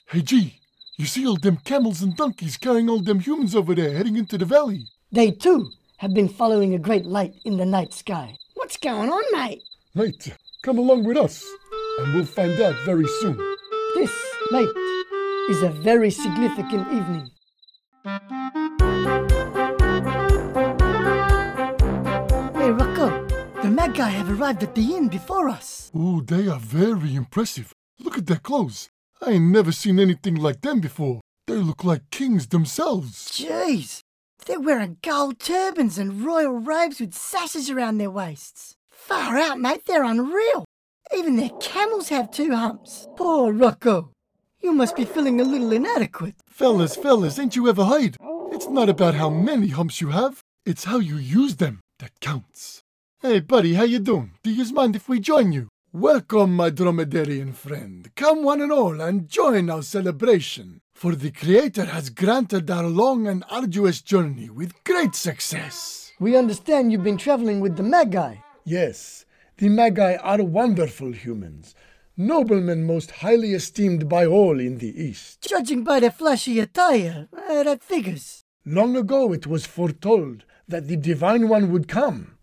Hey, 0.07 0.21
G, 0.21 0.61
you 0.97 1.05
see 1.05 1.27
all 1.27 1.35
them 1.35 1.57
camels 1.65 2.01
and 2.01 2.15
donkeys 2.15 2.55
carrying 2.55 2.89
all 2.89 3.01
them 3.01 3.19
humans 3.19 3.57
over 3.57 3.75
there 3.75 3.93
heading 3.93 4.15
into 4.15 4.37
the 4.37 4.45
valley? 4.45 4.87
They 5.11 5.31
too 5.31 5.69
have 5.97 6.13
been 6.13 6.29
following 6.29 6.73
a 6.73 6.79
great 6.79 7.05
light 7.05 7.33
in 7.43 7.57
the 7.57 7.65
night 7.65 7.93
sky. 7.93 8.37
What's 8.53 8.77
going 8.77 9.09
on, 9.09 9.23
mate? 9.33 9.63
Mate, 9.95 10.33
come 10.61 10.77
along 10.77 11.03
with 11.03 11.17
us, 11.17 11.45
and 11.99 12.13
we'll 12.13 12.25
find 12.25 12.57
out 12.61 12.75
very 12.85 13.07
soon. 13.19 13.37
This, 13.95 14.11
mate, 14.49 14.69
is 15.49 15.61
a 15.61 15.69
very 15.69 16.09
significant 16.09 16.87
evening. 16.87 17.29
The 23.83 23.89
Magi 23.89 24.09
have 24.11 24.39
arrived 24.39 24.63
at 24.63 24.75
the 24.75 24.95
inn 24.95 25.09
before 25.09 25.49
us. 25.49 25.91
Ooh, 25.93 26.21
they 26.21 26.47
are 26.47 26.57
very 26.57 27.15
impressive. 27.15 27.73
Look 27.99 28.17
at 28.17 28.27
their 28.27 28.37
clothes. 28.37 28.87
I 29.21 29.31
ain't 29.31 29.51
never 29.51 29.73
seen 29.73 29.99
anything 29.99 30.35
like 30.35 30.61
them 30.61 30.79
before. 30.79 31.19
They 31.47 31.55
look 31.55 31.83
like 31.83 32.09
kings 32.09 32.47
themselves. 32.47 33.29
Jeez. 33.29 33.99
They're 34.45 34.61
wearing 34.61 34.99
gold 35.03 35.39
turbans 35.39 35.97
and 35.97 36.25
royal 36.25 36.53
robes 36.53 37.01
with 37.01 37.13
sashes 37.13 37.69
around 37.69 37.97
their 37.97 38.09
waists. 38.09 38.77
Far 38.89 39.37
out, 39.37 39.59
mate. 39.59 39.81
They're 39.85 40.05
unreal. 40.05 40.63
Even 41.13 41.35
their 41.35 41.51
camels 41.59 42.07
have 42.07 42.31
two 42.31 42.55
humps. 42.55 43.09
Poor 43.17 43.51
Rocco. 43.51 44.11
You 44.61 44.71
must 44.71 44.95
be 44.95 45.03
feeling 45.03 45.41
a 45.41 45.43
little 45.43 45.73
inadequate. 45.73 46.35
Fellas, 46.47 46.95
fellas, 46.95 47.37
ain't 47.37 47.57
you 47.57 47.67
ever 47.67 47.83
heard? 47.83 48.15
It's 48.53 48.69
not 48.69 48.87
about 48.87 49.15
how 49.15 49.29
many 49.29 49.67
humps 49.67 49.99
you 49.99 50.11
have, 50.11 50.39
it's 50.65 50.85
how 50.85 50.99
you 50.99 51.17
use 51.17 51.57
them 51.57 51.81
that 51.99 52.17
counts. 52.21 52.82
Hey, 53.25 53.39
buddy, 53.39 53.75
how 53.75 53.85
you 53.85 53.99
doing? 53.99 54.33
Do 54.43 54.51
you 54.51 54.69
mind 54.73 54.97
if 54.97 55.07
we 55.07 55.21
join 55.21 55.53
you? 55.53 55.69
Welcome, 55.93 56.53
my 56.57 56.69
dromedarian 56.69 57.53
friend. 57.53 58.11
Come 58.17 58.43
one 58.43 58.59
and 58.59 58.69
all 58.69 58.99
and 58.99 59.29
join 59.29 59.69
our 59.69 59.81
celebration. 59.81 60.81
For 60.93 61.15
the 61.15 61.31
Creator 61.31 61.85
has 61.85 62.09
granted 62.09 62.69
our 62.69 62.83
long 62.83 63.25
and 63.25 63.45
arduous 63.49 64.01
journey 64.01 64.49
with 64.49 64.83
great 64.83 65.15
success. 65.15 66.11
We 66.19 66.35
understand 66.35 66.91
you've 66.91 67.05
been 67.05 67.15
traveling 67.15 67.61
with 67.61 67.77
the 67.77 67.83
Magi. 67.83 68.35
Yes, 68.65 69.23
the 69.55 69.69
Magi 69.69 70.17
are 70.17 70.43
wonderful 70.43 71.13
humans, 71.13 71.75
noblemen 72.17 72.85
most 72.85 73.09
highly 73.09 73.53
esteemed 73.53 74.09
by 74.09 74.25
all 74.25 74.59
in 74.59 74.79
the 74.79 75.01
East. 75.01 75.47
Judging 75.47 75.85
by 75.85 76.01
their 76.01 76.11
flashy 76.11 76.59
attire, 76.59 77.29
uh, 77.31 77.63
that 77.63 77.85
figures. 77.85 78.43
Long 78.65 78.97
ago 78.97 79.31
it 79.31 79.47
was 79.47 79.65
foretold 79.65 80.43
that 80.67 80.89
the 80.89 80.97
Divine 80.97 81.47
One 81.47 81.71
would 81.71 81.87
come. 81.87 82.33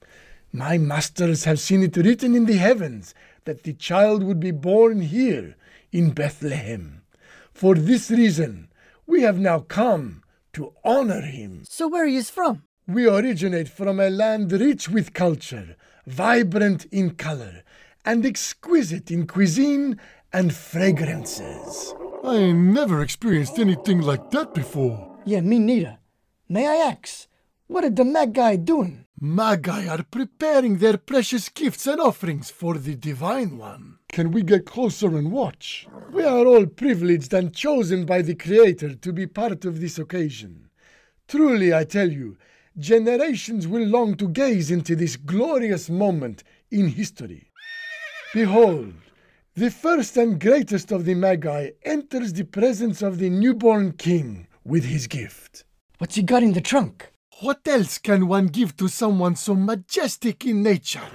My 0.53 0.79
masters 0.79 1.45
have 1.45 1.61
seen 1.61 1.83
it 1.85 1.97
written 1.97 2.35
in 2.35 2.47
the 2.47 2.57
heavens 2.57 3.15
that 3.45 3.63
the 3.63 3.73
child 3.73 4.25
would 4.25 4.41
be 4.41 4.51
born 4.51 5.01
here 5.01 5.55
in 5.93 6.11
Bethlehem. 6.11 7.03
For 7.53 7.77
this 7.77 8.11
reason, 8.11 8.69
we 9.07 9.23
have 9.23 9.39
now 9.39 9.61
come 9.61 10.23
to 10.55 10.73
honor 10.85 11.21
him. 11.21 11.63
So 11.69 11.87
where 11.87 12.07
he 12.07 12.17
is 12.17 12.31
from? 12.31 12.65
We 12.89 13.09
originate 13.09 13.69
from 13.69 14.01
a 14.01 14.11
land 14.11 14.51
rich 14.51 14.89
with 14.89 15.15
culture, 15.15 15.77
vibrant 16.07 16.87
in 16.87 17.11
color, 17.11 17.63
and 18.05 18.27
exquisite 18.27 19.11
in 19.11 19.29
cuisine 19.29 20.01
and 20.33 20.53
fragrances. 20.53 21.95
I 22.25 22.51
never 22.51 23.03
experienced 23.03 23.59
anything 23.59 24.01
like 24.01 24.31
that 24.33 24.53
before. 24.53 25.19
Yeah, 25.25 25.43
me 25.43 25.61
neither. 25.61 25.99
May 26.49 26.67
I 26.67 26.91
ask, 26.91 27.29
what 27.69 27.85
are 27.85 27.91
the 27.91 28.05
Magi 28.05 28.57
doing? 28.57 29.07
Magi 29.23 29.87
are 29.87 30.03
preparing 30.03 30.79
their 30.79 30.97
precious 30.97 31.51
gifts 31.51 31.87
and 31.87 32.01
offerings 32.01 32.49
for 32.49 32.79
the 32.79 32.95
Divine 32.95 33.59
One. 33.59 33.99
Can 34.09 34.31
we 34.31 34.43
get 34.43 34.65
closer 34.65 35.09
and 35.09 35.31
watch? 35.31 35.87
We 36.11 36.23
are 36.23 36.47
all 36.47 36.65
privileged 36.65 37.35
and 37.35 37.55
chosen 37.55 38.07
by 38.07 38.23
the 38.23 38.35
Creator 38.35 38.95
to 38.95 39.13
be 39.13 39.27
part 39.27 39.67
of 39.67 39.79
this 39.79 39.99
occasion. 39.99 40.71
Truly, 41.29 41.75
I 41.75 41.85
tell 41.85 42.11
you, 42.11 42.39
generations 42.79 43.69
will 43.69 43.85
long 43.85 44.15
to 44.15 44.27
gaze 44.27 44.71
into 44.71 44.97
this 44.97 45.17
glorious 45.17 45.91
moment 45.91 46.43
in 46.71 46.89
history. 46.89 47.51
Behold, 48.33 48.95
the 49.55 49.71
first 49.71 50.17
and 50.17 50.41
greatest 50.41 50.93
of 50.93 51.05
the 51.05 51.15
Magi 51.15 51.73
enters 51.83 52.33
the 52.33 52.45
presence 52.45 53.03
of 53.03 53.19
the 53.19 53.29
newborn 53.29 53.93
King 53.93 54.47
with 54.65 54.87
his 54.87 55.07
gift. 55.07 55.65
What's 55.99 56.15
he 56.15 56.23
got 56.23 56.43
in 56.43 56.55
the 56.55 56.63
trunk? 56.63 57.13
What 57.41 57.67
else 57.67 57.97
can 57.97 58.29
one 58.29 58.49
give 58.49 58.77
to 58.77 58.87
someone 58.89 59.35
so 59.35 59.55
majestic 59.55 60.45
in 60.45 60.63
nature? 60.63 61.09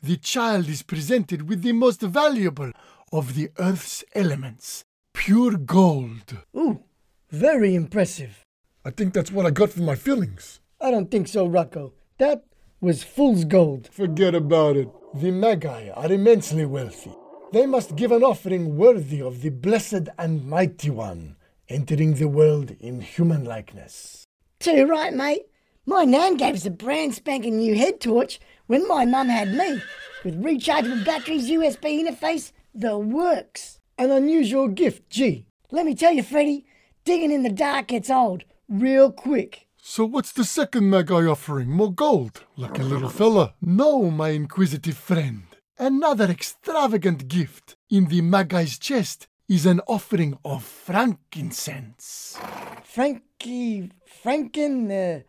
The 0.00 0.16
child 0.16 0.68
is 0.68 0.84
presented 0.84 1.48
with 1.48 1.62
the 1.62 1.72
most 1.72 2.00
valuable 2.00 2.70
of 3.12 3.34
the 3.34 3.50
earth's 3.58 4.04
elements 4.14 4.84
pure 5.12 5.56
gold. 5.56 6.36
Ooh, 6.56 6.84
very 7.28 7.74
impressive. 7.74 8.44
I 8.84 8.90
think 8.90 9.14
that's 9.14 9.32
what 9.32 9.46
I 9.46 9.50
got 9.50 9.70
for 9.70 9.80
my 9.80 9.96
fillings. 9.96 10.60
I 10.80 10.92
don't 10.92 11.10
think 11.10 11.26
so, 11.26 11.44
Rocco. 11.44 11.92
That 12.18 12.44
was 12.80 13.02
fool's 13.02 13.44
gold. 13.44 13.88
Forget 13.90 14.36
about 14.36 14.76
it. 14.76 14.88
The 15.12 15.32
Magi 15.32 15.88
are 15.90 16.12
immensely 16.12 16.66
wealthy. 16.66 17.12
They 17.52 17.66
must 17.66 17.96
give 17.96 18.12
an 18.12 18.22
offering 18.22 18.76
worthy 18.76 19.20
of 19.20 19.42
the 19.42 19.50
blessed 19.50 20.08
and 20.18 20.46
mighty 20.46 20.90
one 20.90 21.34
entering 21.68 22.14
the 22.14 22.28
world 22.28 22.76
in 22.78 23.00
human 23.00 23.44
likeness. 23.44 24.22
Too 24.60 24.86
right, 24.86 25.12
mate. 25.12 25.46
My 25.86 26.04
nan 26.04 26.36
gave 26.36 26.54
us 26.54 26.64
a 26.64 26.70
brand 26.70 27.14
spanking 27.14 27.58
new 27.58 27.74
head 27.74 28.00
torch 28.00 28.40
when 28.66 28.88
my 28.88 29.04
mum 29.04 29.28
had 29.28 29.52
me, 29.52 29.82
with 30.24 30.42
rechargeable 30.42 31.04
batteries, 31.04 31.50
USB 31.50 32.02
interface, 32.02 32.52
the 32.74 32.98
works. 32.98 33.80
An 33.98 34.10
unusual 34.10 34.68
gift, 34.68 35.10
G. 35.10 35.46
Let 35.70 35.84
me 35.84 35.94
tell 35.94 36.12
you, 36.12 36.22
Freddie, 36.22 36.64
digging 37.04 37.30
in 37.30 37.42
the 37.42 37.50
dark 37.50 37.88
gets 37.88 38.08
old 38.08 38.44
real 38.66 39.12
quick. 39.12 39.66
So, 39.76 40.06
what's 40.06 40.32
the 40.32 40.44
second 40.44 40.88
Magi 40.88 41.26
offering? 41.26 41.68
More 41.68 41.92
gold? 41.92 42.44
Lucky 42.56 42.82
little 42.82 43.10
fella. 43.10 43.52
No, 43.60 44.10
my 44.10 44.30
inquisitive 44.30 44.96
friend. 44.96 45.42
Another 45.78 46.24
extravagant 46.24 47.28
gift 47.28 47.76
in 47.90 48.06
the 48.06 48.22
Magi's 48.22 48.78
chest 48.78 49.26
is 49.50 49.66
an 49.66 49.82
offering 49.86 50.38
of 50.44 50.64
frankincense. 50.64 52.38
Frankie, 52.84 53.90
Franken, 54.24 54.90
uh, 54.90 55.22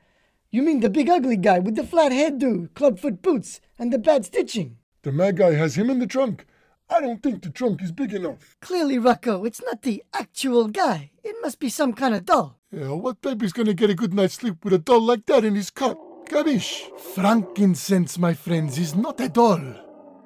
you 0.56 0.64
mean 0.64 0.80
the 0.80 0.90
big 0.90 1.10
ugly 1.10 1.38
guy 1.38 1.60
with 1.60 1.76
the 1.76 1.84
flat 1.84 2.12
hairdo, 2.12 2.74
clubfoot 2.74 3.22
boots, 3.22 3.60
and 3.78 3.92
the 3.92 4.00
bad 4.00 4.26
stitching? 4.26 4.78
The 5.04 5.12
Magi 5.12 5.54
has 5.54 5.78
him 5.78 5.90
in 5.90 6.00
the 6.00 6.08
trunk. 6.08 6.46
I 6.90 7.02
don't 7.02 7.22
think 7.22 7.42
the 7.42 7.50
trunk 7.50 7.82
is 7.82 7.92
big 7.92 8.14
enough. 8.14 8.56
Clearly, 8.62 8.98
Rocco, 8.98 9.44
it's 9.44 9.62
not 9.62 9.82
the 9.82 10.04
actual 10.14 10.68
guy. 10.68 11.12
It 11.24 11.36
must 11.42 11.60
be 11.60 11.70
some 11.70 11.94
kind 11.94 12.16
of 12.16 12.26
doll. 12.26 12.60
Yeah, 12.72 12.92
what 12.92 13.22
baby's 13.22 13.54
gonna 13.54 13.74
get 13.74 13.90
a 13.90 13.96
good 13.96 14.14
night's 14.14 14.36
sleep 14.36 14.64
with 14.64 14.74
a 14.74 14.78
doll 14.78 15.02
like 15.02 15.26
that 15.26 15.44
in 15.44 15.56
his 15.56 15.72
cot? 15.72 15.98
Gabish! 16.28 16.90
Frankincense, 17.00 18.18
my 18.18 18.34
friends, 18.34 18.78
is 18.78 18.96
not 18.96 19.20
a 19.20 19.30
doll. 19.30 19.62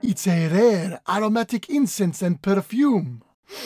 It's 0.02 0.28
a 0.28 0.48
rare 0.48 1.02
aromatic 1.10 1.70
incense 1.70 2.22
and 2.22 2.42
perfume. 2.42 3.24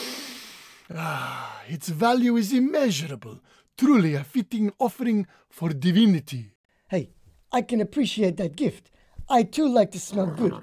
Ah, 0.96 1.62
its 1.66 1.88
value 1.88 2.36
is 2.36 2.52
immeasurable. 2.52 3.40
Truly 3.76 4.14
a 4.14 4.22
fitting 4.22 4.70
offering 4.78 5.26
for 5.48 5.70
divinity. 5.70 6.53
Hey, 6.94 7.10
I 7.50 7.62
can 7.62 7.80
appreciate 7.80 8.36
that 8.36 8.54
gift. 8.54 8.88
I 9.28 9.42
too 9.42 9.68
like 9.68 9.90
to 9.90 9.98
smell 9.98 10.28
good. 10.28 10.54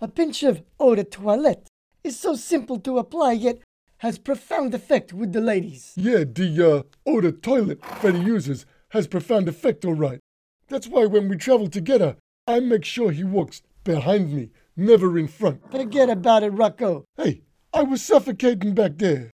A 0.00 0.06
pinch 0.06 0.44
of 0.44 0.62
eau 0.78 0.94
de 0.94 1.02
toilette 1.02 1.66
is 2.04 2.16
so 2.20 2.36
simple 2.36 2.78
to 2.78 2.98
apply 2.98 3.32
yet 3.32 3.58
has 3.98 4.16
profound 4.16 4.74
effect 4.74 5.12
with 5.12 5.32
the 5.32 5.40
ladies. 5.40 5.92
Yeah, 5.96 6.22
the 6.22 6.48
uh, 6.70 7.10
eau 7.10 7.20
de 7.20 7.32
toilet 7.32 7.84
Freddie 7.84 8.20
uses 8.20 8.64
has 8.90 9.08
profound 9.08 9.48
effect, 9.48 9.84
all 9.84 9.94
right. 9.94 10.20
That's 10.68 10.86
why 10.86 11.06
when 11.06 11.28
we 11.28 11.36
travel 11.36 11.66
together, 11.66 12.14
I 12.46 12.60
make 12.60 12.84
sure 12.84 13.10
he 13.10 13.24
walks 13.24 13.62
behind 13.82 14.32
me, 14.32 14.50
never 14.76 15.18
in 15.18 15.26
front. 15.26 15.68
Forget 15.72 16.08
about 16.08 16.44
it, 16.44 16.50
Rocco. 16.50 17.06
Hey, 17.16 17.42
I 17.74 17.82
was 17.82 18.02
suffocating 18.02 18.76
back 18.76 18.98
there. 18.98 19.32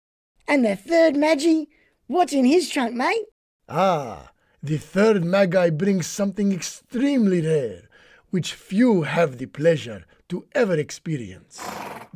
And 0.46 0.64
the 0.64 0.76
third 0.76 1.16
Magi? 1.16 1.64
What's 2.06 2.32
in 2.32 2.44
his 2.44 2.70
trunk, 2.70 2.94
mate? 2.94 3.24
Ah, 3.68 4.30
the 4.66 4.78
third 4.78 5.24
Magi 5.24 5.70
brings 5.70 6.08
something 6.08 6.50
extremely 6.52 7.40
rare, 7.40 7.82
which 8.30 8.52
few 8.52 9.02
have 9.02 9.38
the 9.38 9.46
pleasure 9.46 10.04
to 10.28 10.44
ever 10.56 10.74
experience. 10.74 11.64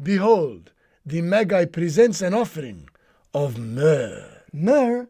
Behold, 0.03 0.73
the 1.07 1.23
Magi 1.23 1.67
presents 1.67 2.21
an 2.21 2.35
offering 2.35 2.89
of 3.33 3.57
myrrh. 3.57 4.43
Myrrh? 4.53 5.09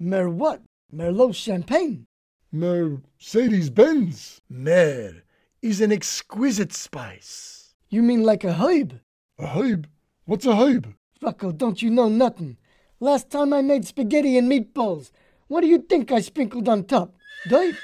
Myrrh 0.00 0.28
what? 0.28 0.60
Merlot 0.92 1.36
champagne? 1.36 2.06
Mercedes 2.50 3.70
Benz. 3.70 4.40
Myrrh 4.50 5.22
is 5.62 5.80
an 5.80 5.92
exquisite 5.92 6.72
spice. 6.72 7.74
You 7.88 8.02
mean 8.02 8.24
like 8.24 8.42
a 8.42 8.54
herb? 8.54 9.00
A 9.38 9.46
herb? 9.46 9.88
What's 10.24 10.46
a 10.46 10.56
herb? 10.56 10.92
Rocco, 11.22 11.52
don't 11.52 11.80
you 11.80 11.90
know 11.90 12.08
nothing? 12.08 12.56
Last 12.98 13.30
time 13.30 13.52
I 13.52 13.62
made 13.62 13.84
spaghetti 13.84 14.36
and 14.36 14.50
meatballs, 14.50 15.12
what 15.48 15.60
do 15.60 15.66
you 15.66 15.78
think 15.78 16.12
I 16.12 16.20
sprinkled 16.20 16.68
on 16.68 16.84
top? 16.84 17.14
Dirt? 17.48 17.74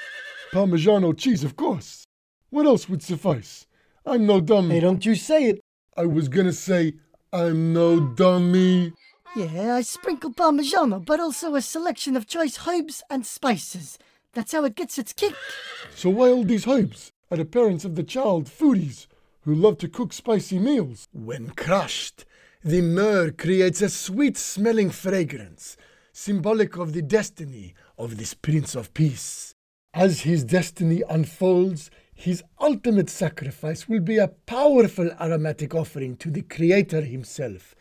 Parmigiano 0.51 1.17
cheese, 1.17 1.43
of 1.43 1.55
course. 1.55 2.05
What 2.49 2.65
else 2.65 2.87
would 2.87 3.01
suffice? 3.01 3.65
I'm 4.05 4.27
no 4.27 4.41
dummy. 4.41 4.75
Hey, 4.75 4.81
don't 4.81 5.05
you 5.05 5.15
say 5.15 5.45
it. 5.45 5.59
I 5.95 6.05
was 6.05 6.27
gonna 6.27 6.53
say, 6.53 6.93
I'm 7.31 7.73
no 7.73 7.99
dummy. 7.99 8.93
Yeah, 9.35 9.75
I 9.75 9.81
sprinkle 9.81 10.31
Parmigiano, 10.31 11.03
but 11.03 11.19
also 11.19 11.55
a 11.55 11.61
selection 11.61 12.15
of 12.15 12.27
choice 12.27 12.67
herbs 12.67 13.01
and 13.09 13.25
spices. 13.25 13.97
That's 14.33 14.51
how 14.51 14.65
it 14.65 14.75
gets 14.75 14.97
its 14.97 15.13
kick. 15.13 15.35
So 15.95 16.09
why 16.09 16.29
all 16.29 16.43
these 16.43 16.67
herbs 16.67 17.11
are 17.31 17.37
the 17.37 17.45
parents 17.45 17.85
of 17.85 17.95
the 17.95 18.03
child 18.03 18.45
foodies 18.45 19.07
who 19.41 19.55
love 19.55 19.77
to 19.79 19.87
cook 19.87 20.13
spicy 20.13 20.59
meals? 20.59 21.07
When 21.13 21.49
crushed, 21.49 22.25
the 22.63 22.81
myrrh 22.81 23.31
creates 23.31 23.81
a 23.81 23.89
sweet 23.89 24.37
smelling 24.37 24.89
fragrance, 24.89 25.77
symbolic 26.13 26.77
of 26.77 26.93
the 26.93 27.01
destiny 27.01 27.73
of 27.97 28.17
this 28.17 28.35
Prince 28.35 28.75
of 28.75 28.93
Peace. 28.93 29.55
As 29.95 30.21
his 30.21 30.43
destiny 30.43 31.01
unfolds, 31.09 31.89
his 32.13 32.43
ultimate 32.61 33.09
sacrifice 33.09 33.89
will 33.89 33.99
be 33.99 34.17
a 34.17 34.27
powerful 34.27 35.09
aromatic 35.19 35.73
offering 35.73 36.15
to 36.17 36.29
the 36.29 36.43
Creator 36.43 37.01
himself, 37.01 37.75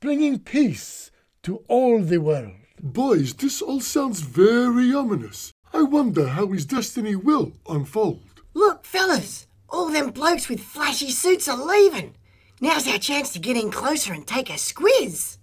bringing 0.00 0.38
peace 0.38 1.10
to 1.42 1.62
all 1.68 2.02
the 2.02 2.18
world. 2.18 2.52
Boys, 2.82 3.34
this 3.34 3.60
all 3.60 3.80
sounds 3.80 4.20
very 4.20 4.92
ominous. 4.94 5.52
I 5.72 5.82
wonder 5.82 6.28
how 6.28 6.48
his 6.48 6.64
destiny 6.66 7.14
will 7.14 7.52
unfold. 7.68 8.42
Look, 8.54 8.84
fellas, 8.86 9.46
all 9.68 9.90
them 9.90 10.10
blokes 10.10 10.48
with 10.48 10.60
flashy 10.60 11.10
suits 11.10 11.48
are 11.48 11.62
leaving. 11.62 12.16
Now's 12.60 12.88
our 12.88 12.98
chance 12.98 13.32
to 13.32 13.38
get 13.38 13.56
in 13.56 13.70
closer 13.70 14.12
and 14.12 14.26
take 14.26 14.48
a 14.48 14.54
squiz. 14.54 15.38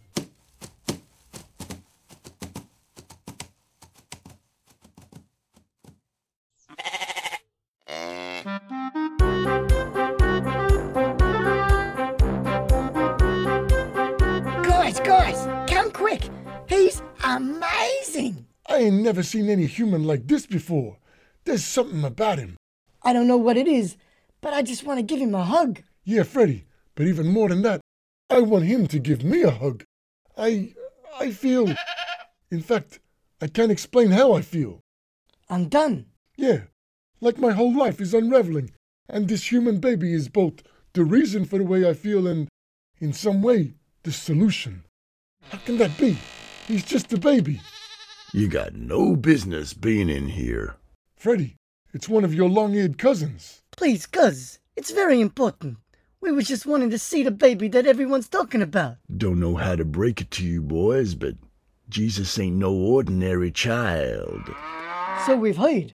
Ain't 18.81 19.03
never 19.03 19.21
seen 19.21 19.47
any 19.47 19.67
human 19.67 20.05
like 20.05 20.25
this 20.25 20.47
before. 20.47 20.97
There's 21.45 21.63
something 21.63 22.03
about 22.03 22.39
him. 22.39 22.57
I 23.03 23.13
don't 23.13 23.27
know 23.27 23.37
what 23.37 23.55
it 23.55 23.67
is, 23.67 23.95
but 24.41 24.55
I 24.55 24.63
just 24.63 24.83
want 24.83 24.97
to 24.97 25.03
give 25.03 25.19
him 25.19 25.35
a 25.35 25.43
hug. 25.43 25.83
Yeah, 26.03 26.23
Freddie, 26.23 26.65
but 26.95 27.05
even 27.05 27.27
more 27.27 27.49
than 27.49 27.61
that, 27.61 27.81
I 28.31 28.39
want 28.39 28.65
him 28.65 28.87
to 28.87 28.97
give 28.97 29.23
me 29.23 29.43
a 29.43 29.51
hug. 29.51 29.83
I 30.35 30.73
I 31.19 31.29
feel 31.29 31.75
in 32.49 32.61
fact, 32.61 32.99
I 33.39 33.45
can't 33.45 33.71
explain 33.71 34.09
how 34.09 34.33
I 34.33 34.41
feel. 34.41 34.79
I'm 35.47 35.69
done. 35.69 36.07
Yeah, 36.35 36.61
like 37.19 37.37
my 37.37 37.51
whole 37.51 37.75
life 37.75 38.01
is 38.01 38.15
unraveling, 38.15 38.71
and 39.07 39.27
this 39.27 39.51
human 39.51 39.79
baby 39.79 40.11
is 40.11 40.27
both 40.27 40.63
the 40.93 41.05
reason 41.05 41.45
for 41.45 41.59
the 41.59 41.63
way 41.63 41.87
I 41.87 41.93
feel 41.93 42.25
and, 42.25 42.49
in 42.99 43.13
some 43.13 43.43
way, 43.43 43.75
the 44.01 44.11
solution. 44.11 44.85
How 45.49 45.59
can 45.59 45.77
that 45.77 45.95
be? 45.99 46.17
He's 46.67 46.83
just 46.83 47.13
a 47.13 47.17
baby. 47.17 47.61
You 48.33 48.47
got 48.47 48.75
no 48.75 49.17
business 49.17 49.73
being 49.73 50.07
in 50.07 50.29
here. 50.29 50.77
Freddie, 51.17 51.57
it's 51.93 52.07
one 52.07 52.23
of 52.23 52.33
your 52.33 52.47
long 52.47 52.73
eared 52.73 52.97
cousins. 52.97 53.61
Please, 53.71 54.05
cuz, 54.05 54.59
it's 54.77 54.91
very 54.91 55.19
important. 55.19 55.79
We 56.21 56.31
was 56.31 56.47
just 56.47 56.65
wanting 56.65 56.91
to 56.91 56.97
see 56.97 57.23
the 57.23 57.31
baby 57.31 57.67
that 57.67 57.85
everyone's 57.85 58.29
talking 58.29 58.61
about. 58.61 58.95
Don't 59.17 59.41
know 59.41 59.57
how 59.57 59.75
to 59.75 59.83
break 59.83 60.21
it 60.21 60.31
to 60.31 60.45
you 60.45 60.61
boys, 60.61 61.13
but 61.13 61.35
Jesus 61.89 62.39
ain't 62.39 62.55
no 62.55 62.73
ordinary 62.73 63.51
child. 63.51 64.49
So 65.25 65.35
we've 65.35 65.57
heard. 65.57 65.91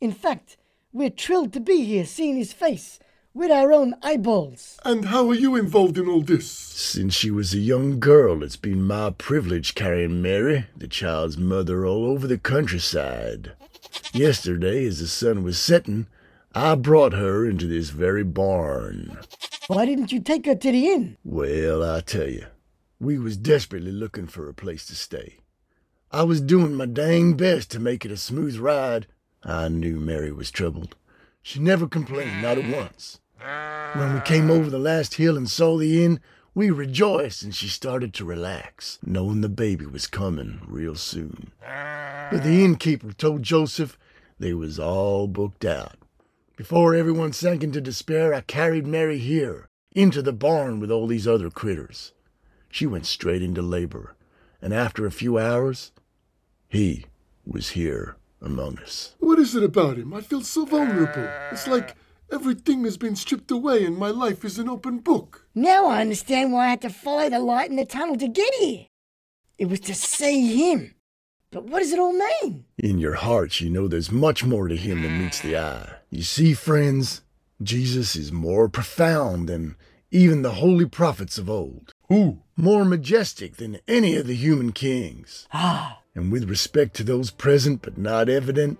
In 0.00 0.12
fact, 0.12 0.58
we're 0.92 1.10
thrilled 1.10 1.52
to 1.54 1.60
be 1.60 1.82
here 1.84 2.06
seeing 2.06 2.36
his 2.36 2.52
face 2.52 3.00
with 3.32 3.50
our 3.50 3.72
own 3.72 3.94
eyeballs. 4.02 4.78
And 4.84 5.06
how 5.06 5.28
are 5.30 5.34
you 5.34 5.56
involved 5.56 5.98
in 5.98 6.08
all 6.08 6.22
this? 6.22 6.50
Since 6.50 7.14
she 7.14 7.30
was 7.30 7.54
a 7.54 7.58
young 7.58 8.00
girl, 8.00 8.42
it's 8.42 8.56
been 8.56 8.82
my 8.82 9.10
privilege 9.10 9.74
carrying 9.74 10.20
Mary, 10.20 10.66
the 10.76 10.88
child's 10.88 11.38
mother, 11.38 11.86
all 11.86 12.06
over 12.06 12.26
the 12.26 12.38
countryside. 12.38 13.52
Yesterday, 14.12 14.84
as 14.86 14.98
the 15.00 15.06
sun 15.06 15.44
was 15.44 15.60
setting, 15.60 16.06
I 16.54 16.74
brought 16.74 17.12
her 17.12 17.48
into 17.48 17.66
this 17.66 17.90
very 17.90 18.24
barn. 18.24 19.18
Why 19.68 19.86
didn't 19.86 20.10
you 20.10 20.20
take 20.20 20.46
her 20.46 20.56
to 20.56 20.72
the 20.72 20.88
inn? 20.88 21.16
Well, 21.24 21.84
I 21.84 22.00
tell 22.00 22.28
you, 22.28 22.46
we 22.98 23.18
was 23.18 23.36
desperately 23.36 23.92
looking 23.92 24.26
for 24.26 24.48
a 24.48 24.54
place 24.54 24.84
to 24.86 24.96
stay. 24.96 25.36
I 26.10 26.24
was 26.24 26.40
doing 26.40 26.74
my 26.74 26.86
dang 26.86 27.34
best 27.34 27.70
to 27.70 27.78
make 27.78 28.04
it 28.04 28.10
a 28.10 28.16
smooth 28.16 28.56
ride. 28.56 29.06
I 29.44 29.68
knew 29.68 30.00
Mary 30.00 30.32
was 30.32 30.50
troubled. 30.50 30.96
She 31.42 31.58
never 31.58 31.86
complained, 31.86 32.42
not 32.42 32.58
at 32.58 32.70
once. 32.70 33.20
When 33.94 34.14
we 34.14 34.20
came 34.20 34.50
over 34.50 34.70
the 34.70 34.78
last 34.78 35.14
hill 35.14 35.36
and 35.36 35.48
saw 35.48 35.76
the 35.78 36.04
inn, 36.04 36.20
we 36.54 36.70
rejoiced 36.70 37.42
and 37.42 37.54
she 37.54 37.68
started 37.68 38.12
to 38.14 38.24
relax, 38.24 38.98
knowing 39.04 39.40
the 39.40 39.48
baby 39.48 39.86
was 39.86 40.06
coming 40.06 40.60
real 40.66 40.94
soon. 40.94 41.52
But 41.60 42.42
the 42.42 42.64
innkeeper 42.64 43.12
told 43.12 43.42
Joseph 43.42 43.98
they 44.38 44.52
was 44.52 44.78
all 44.78 45.26
booked 45.26 45.64
out. 45.64 45.96
Before 46.56 46.94
everyone 46.94 47.32
sank 47.32 47.62
into 47.62 47.80
despair, 47.80 48.34
I 48.34 48.42
carried 48.42 48.86
Mary 48.86 49.18
here, 49.18 49.68
into 49.92 50.22
the 50.22 50.32
barn 50.32 50.78
with 50.78 50.90
all 50.90 51.06
these 51.06 51.26
other 51.26 51.50
critters. 51.50 52.12
She 52.70 52.86
went 52.86 53.06
straight 53.06 53.42
into 53.42 53.62
labor, 53.62 54.14
and 54.60 54.74
after 54.74 55.06
a 55.06 55.10
few 55.10 55.38
hours, 55.38 55.92
he 56.68 57.06
was 57.46 57.70
here 57.70 58.16
among 58.42 58.78
us. 58.78 59.14
What 59.18 59.38
is 59.38 59.54
it 59.54 59.62
about 59.62 59.96
him? 59.98 60.12
I 60.14 60.20
feel 60.20 60.42
so 60.42 60.64
vulnerable. 60.64 61.28
It's 61.52 61.66
like 61.68 61.96
everything 62.32 62.84
has 62.84 62.96
been 62.96 63.16
stripped 63.16 63.50
away 63.50 63.84
and 63.84 63.96
my 63.96 64.08
life 64.10 64.44
is 64.44 64.58
an 64.58 64.68
open 64.68 64.98
book. 64.98 65.46
Now 65.54 65.86
I 65.86 66.00
understand 66.00 66.52
why 66.52 66.66
I 66.66 66.70
had 66.70 66.82
to 66.82 66.90
follow 66.90 67.28
the 67.28 67.38
light 67.40 67.70
in 67.70 67.76
the 67.76 67.84
tunnel 67.84 68.16
to 68.16 68.28
get 68.28 68.54
here. 68.54 68.86
It 69.58 69.66
was 69.68 69.80
to 69.80 69.94
see 69.94 70.56
him. 70.72 70.94
But 71.50 71.64
what 71.64 71.80
does 71.80 71.92
it 71.92 71.98
all 71.98 72.12
mean? 72.12 72.64
In 72.78 72.98
your 72.98 73.14
hearts, 73.14 73.60
you 73.60 73.70
know 73.70 73.88
there's 73.88 74.12
much 74.12 74.44
more 74.44 74.68
to 74.68 74.76
him 74.76 75.02
than 75.02 75.18
meets 75.18 75.40
the 75.40 75.56
eye. 75.56 75.94
You 76.08 76.22
see, 76.22 76.54
friends, 76.54 77.22
Jesus 77.60 78.14
is 78.14 78.30
more 78.32 78.68
profound 78.68 79.48
than 79.48 79.76
even 80.12 80.42
the 80.42 80.52
holy 80.52 80.86
prophets 80.86 81.38
of 81.38 81.50
old, 81.50 81.92
Who? 82.08 82.38
more 82.56 82.84
majestic 82.84 83.56
than 83.56 83.78
any 83.88 84.16
of 84.16 84.26
the 84.26 84.34
human 84.34 84.72
kings. 84.72 85.46
Ah, 85.52 85.99
And 86.14 86.32
with 86.32 86.50
respect 86.50 86.94
to 86.96 87.04
those 87.04 87.30
present 87.30 87.82
but 87.82 87.96
not 87.96 88.28
evident, 88.28 88.78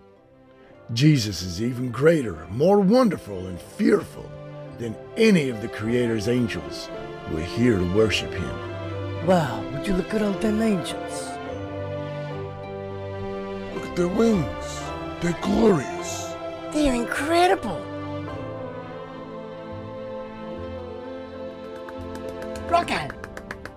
Jesus 0.93 1.43
is 1.43 1.63
even 1.63 1.91
greater, 1.91 2.47
more 2.51 2.81
wonderful, 2.81 3.47
and 3.47 3.61
fearful 3.61 4.29
than 4.79 4.97
any 5.17 5.49
of 5.49 5.63
the 5.63 5.69
Creator's 5.69 6.27
angels 6.27 6.91
who 7.27 7.37
are 7.37 7.43
here 7.43 7.79
to 7.79 7.95
worship 7.95 8.33
Him. 8.33 9.27
Wow, 9.27 9.63
would 9.73 9.87
you 9.87 9.95
look 9.95 10.13
at 10.13 10.23
all 10.23 10.33
them 10.33 10.61
angels? 10.61 11.29
Look 13.75 13.87
at 13.87 13.95
their 13.95 14.09
wings. 14.09 14.81
They're 15.21 15.39
glorious. 15.41 16.35
they're 16.73 16.95
incredible. 16.95 17.81
Rocco, 22.69 23.09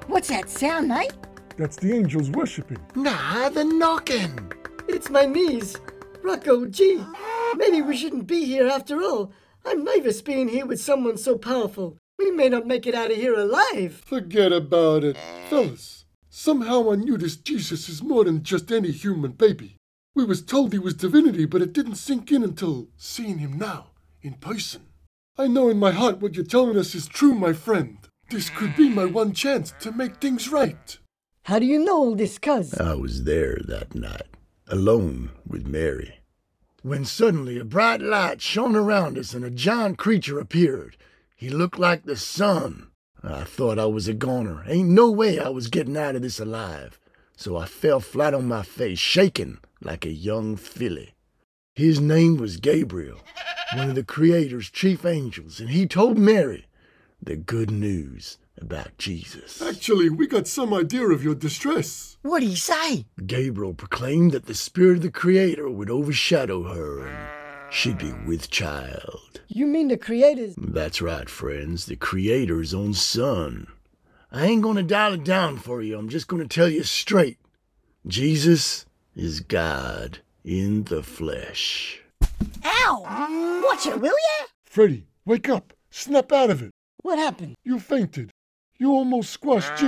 what's 0.08 0.30
that 0.30 0.50
sound, 0.50 0.88
mate? 0.88 1.12
That's 1.58 1.76
the 1.76 1.94
angels 1.94 2.30
worshipping. 2.32 2.80
Nah, 2.96 3.50
the 3.50 3.64
knocking. 3.64 4.52
It's 4.88 5.10
my 5.10 5.26
knees. 5.26 5.78
Rocco, 6.24 6.66
G, 6.66 7.04
maybe 7.56 7.82
we 7.82 7.96
shouldn't 7.96 8.28
be 8.28 8.46
here 8.46 8.68
after 8.68 9.02
all. 9.02 9.32
I'm 9.66 9.84
nervous 9.84 10.22
being 10.22 10.48
here 10.48 10.66
with 10.66 10.82
someone 10.82 11.18
so 11.18 11.38
powerful. 11.38 11.98
We 12.18 12.32
may 12.32 12.50
not 12.50 12.68
make 12.68 12.88
it 12.88 12.96
out 12.96 13.12
of 13.12 13.18
here 13.18 13.36
alive. 13.36 14.02
Forget 14.06 14.52
about 14.52 15.04
it. 15.04 15.18
Fellas, 15.50 16.06
somehow 16.30 16.92
I 16.92 16.96
knew 16.96 17.18
this 17.18 17.36
Jesus 17.36 17.90
is 17.90 18.02
more 18.02 18.24
than 18.24 18.44
just 18.44 18.72
any 18.72 18.92
human 18.92 19.32
baby. 19.32 19.78
We 20.16 20.26
was 20.26 20.42
told 20.44 20.74
he 20.74 20.80
was 20.80 20.94
divinity, 20.94 21.46
but 21.46 21.62
it 21.62 21.74
didn't 21.74 21.96
sink 21.96 22.32
in 22.32 22.44
until 22.44 22.88
seeing 22.98 23.40
him 23.40 23.58
now, 23.58 23.88
in 24.22 24.34
person. 24.36 24.84
I 25.38 25.48
know 25.48 25.70
in 25.70 25.80
my 25.80 25.92
heart 25.92 26.22
what 26.22 26.36
you're 26.36 26.46
telling 26.46 26.78
us 26.78 26.94
is 26.94 27.08
true, 27.08 27.34
my 27.34 27.54
friend. 27.54 27.98
This 28.30 28.50
could 28.50 28.76
be 28.76 28.90
my 28.90 29.06
one 29.06 29.34
chance 29.34 29.74
to 29.80 29.92
make 29.92 30.18
things 30.18 30.50
right. 30.50 30.98
How 31.48 31.60
do 31.60 31.66
you 31.66 31.78
know 31.78 31.98
all 31.98 32.16
this, 32.16 32.40
cuz? 32.40 32.74
I 32.76 32.94
was 32.94 33.26
there 33.26 33.60
that 33.66 33.94
night, 33.94 34.28
alone 34.70 35.32
with 35.46 35.68
Mary, 35.68 36.20
when 36.84 37.04
suddenly 37.04 37.60
a 37.60 37.66
bright 37.66 38.00
light 38.00 38.42
shone 38.42 38.78
around 38.78 39.18
us 39.18 39.34
and 39.34 39.44
a 39.44 39.50
giant 39.50 39.98
creature 39.98 40.40
appeared. 40.40 40.96
He 41.36 41.50
looked 41.50 41.78
like 41.78 42.04
the 42.06 42.16
sun. 42.16 42.92
I 43.22 43.44
thought 43.44 43.78
I 43.78 43.88
was 43.88 44.08
a 44.08 44.14
goner. 44.14 44.64
Ain't 44.68 44.88
no 44.88 45.12
way 45.12 45.38
I 45.38 45.50
was 45.50 45.68
getting 45.68 45.98
out 45.98 46.16
of 46.16 46.22
this 46.22 46.40
alive. 46.40 46.98
So 47.36 47.58
I 47.58 47.66
fell 47.66 48.00
flat 48.00 48.34
on 48.34 48.48
my 48.48 48.64
face, 48.64 49.00
shaking 49.00 49.58
like 49.82 50.06
a 50.06 50.12
young 50.12 50.56
filly. 50.56 51.14
His 51.76 52.00
name 52.00 52.38
was 52.38 52.56
Gabriel, 52.56 53.20
one 53.76 53.90
of 53.90 53.96
the 53.96 54.04
Creator's 54.06 54.70
chief 54.70 55.06
angels, 55.06 55.60
and 55.60 55.72
he 55.72 55.88
told 55.88 56.18
Mary 56.18 56.68
the 57.22 57.36
good 57.36 57.70
news 57.70 58.38
about 58.64 58.98
Jesus. 58.98 59.62
Actually, 59.62 60.10
we 60.10 60.26
got 60.26 60.48
some 60.48 60.74
idea 60.74 61.06
of 61.10 61.24
your 61.24 61.36
distress. 61.36 62.18
What'd 62.22 62.48
he 62.48 62.56
say? 62.56 63.06
Gabriel 63.26 63.74
proclaimed 63.74 64.32
that 64.32 64.46
the 64.46 64.56
Spirit 64.56 64.98
of 64.98 65.04
the 65.04 65.12
Creator 65.12 65.70
would 65.70 65.90
overshadow 65.90 66.64
her 66.74 67.06
and 67.08 67.30
she'd 67.70 67.98
be 67.98 68.14
with 68.26 68.50
child. 68.50 69.42
You 69.50 69.68
mean 69.68 69.90
the 69.90 69.98
creators? 69.98 70.56
That's 70.58 71.02
right, 71.02 71.30
friends, 71.30 71.86
the 71.86 71.98
Creator's 71.98 72.74
own 72.74 72.94
Son. 72.94 73.68
I 74.32 74.46
ain't 74.46 74.64
gonna 74.64 74.84
dial 74.84 75.14
it 75.14 75.26
down 75.26 75.58
for 75.58 75.82
you, 75.82 75.98
I'm 75.98 76.10
just 76.10 76.30
gonna 76.30 76.48
tell 76.48 76.70
you 76.70 76.84
straight. 76.84 77.38
Jesus 78.08 78.86
is 79.16 79.42
God 79.42 80.20
in 80.46 80.86
the 80.86 81.04
flesh. 81.04 82.02
Ow! 82.64 83.62
Watch 83.66 83.86
it, 83.88 84.00
will 84.00 84.08
ya? 84.12 84.46
Freddie, 84.64 85.06
wake 85.26 85.50
up. 85.50 85.74
Snap 85.92 86.32
out 86.32 86.50
of 86.50 86.62
it. 86.64 86.72
What 87.02 87.20
happened? 87.20 87.56
You 87.66 87.80
fainted. 87.80 88.32
You 88.84 88.92
almost 88.92 89.30
squashed 89.30 89.78
G. 89.78 89.86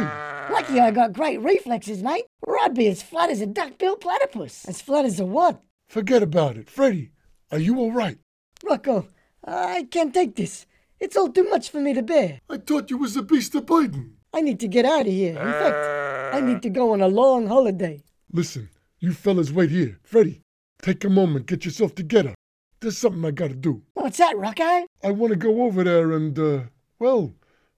Lucky 0.50 0.80
I 0.80 0.90
got 0.90 1.12
great 1.12 1.42
reflexes, 1.42 2.02
mate, 2.02 2.28
or 2.44 2.58
I'd 2.62 2.74
be 2.74 2.88
as 2.88 3.04
flat 3.04 3.30
as 3.30 3.42
a 3.42 3.46
duck-billed 3.46 4.00
platypus. 4.00 4.64
As 4.70 4.82
flat 4.82 5.04
as 5.04 5.20
a 5.20 5.26
what? 5.26 5.62
Forget 5.90 6.24
about 6.24 6.56
it. 6.56 6.70
Freddie, 6.70 7.12
are 7.52 7.60
you 7.60 7.78
all 7.78 7.92
right? 7.92 8.18
Rocco, 8.64 9.10
I 9.44 9.86
can't 9.92 10.14
take 10.14 10.38
this. 10.38 10.66
It's 10.98 11.18
all 11.18 11.28
too 11.28 11.44
much 11.50 11.70
for 11.70 11.82
me 11.82 11.94
to 11.94 12.02
bear. 12.02 12.40
I 12.50 12.56
thought 12.56 12.90
you 12.90 12.98
was 12.98 13.18
a 13.18 13.22
beast 13.22 13.54
of 13.56 13.66
burden. 13.66 14.16
I 14.34 14.40
need 14.40 14.62
to 14.62 14.68
get 14.70 14.86
out 14.86 15.02
of 15.02 15.08
here. 15.08 15.32
In 15.32 15.52
fact, 15.52 16.34
I 16.34 16.40
need 16.40 16.62
to 16.62 16.70
go 16.70 16.94
on 16.94 17.02
a 17.02 17.10
long 17.10 17.48
holiday. 17.48 18.02
Listen, 18.32 18.70
you 19.00 19.12
fellas 19.12 19.52
wait 19.52 19.72
here. 19.72 20.00
Freddie, 20.04 20.40
take 20.82 21.04
a 21.04 21.10
moment, 21.10 21.48
get 21.48 21.66
yourself 21.66 21.96
together. 21.96 22.34
There's 22.80 22.98
something 22.98 23.26
I 23.26 23.32
gotta 23.32 23.56
do. 23.56 23.82
What's 23.96 24.20
that, 24.20 24.38
Rocco? 24.38 24.88
I 25.04 25.12
want 25.12 25.34
to 25.34 25.38
go 25.38 25.64
over 25.64 25.84
there 25.84 26.14
and, 26.14 26.40
uh, 26.40 26.60
well, 26.98 27.34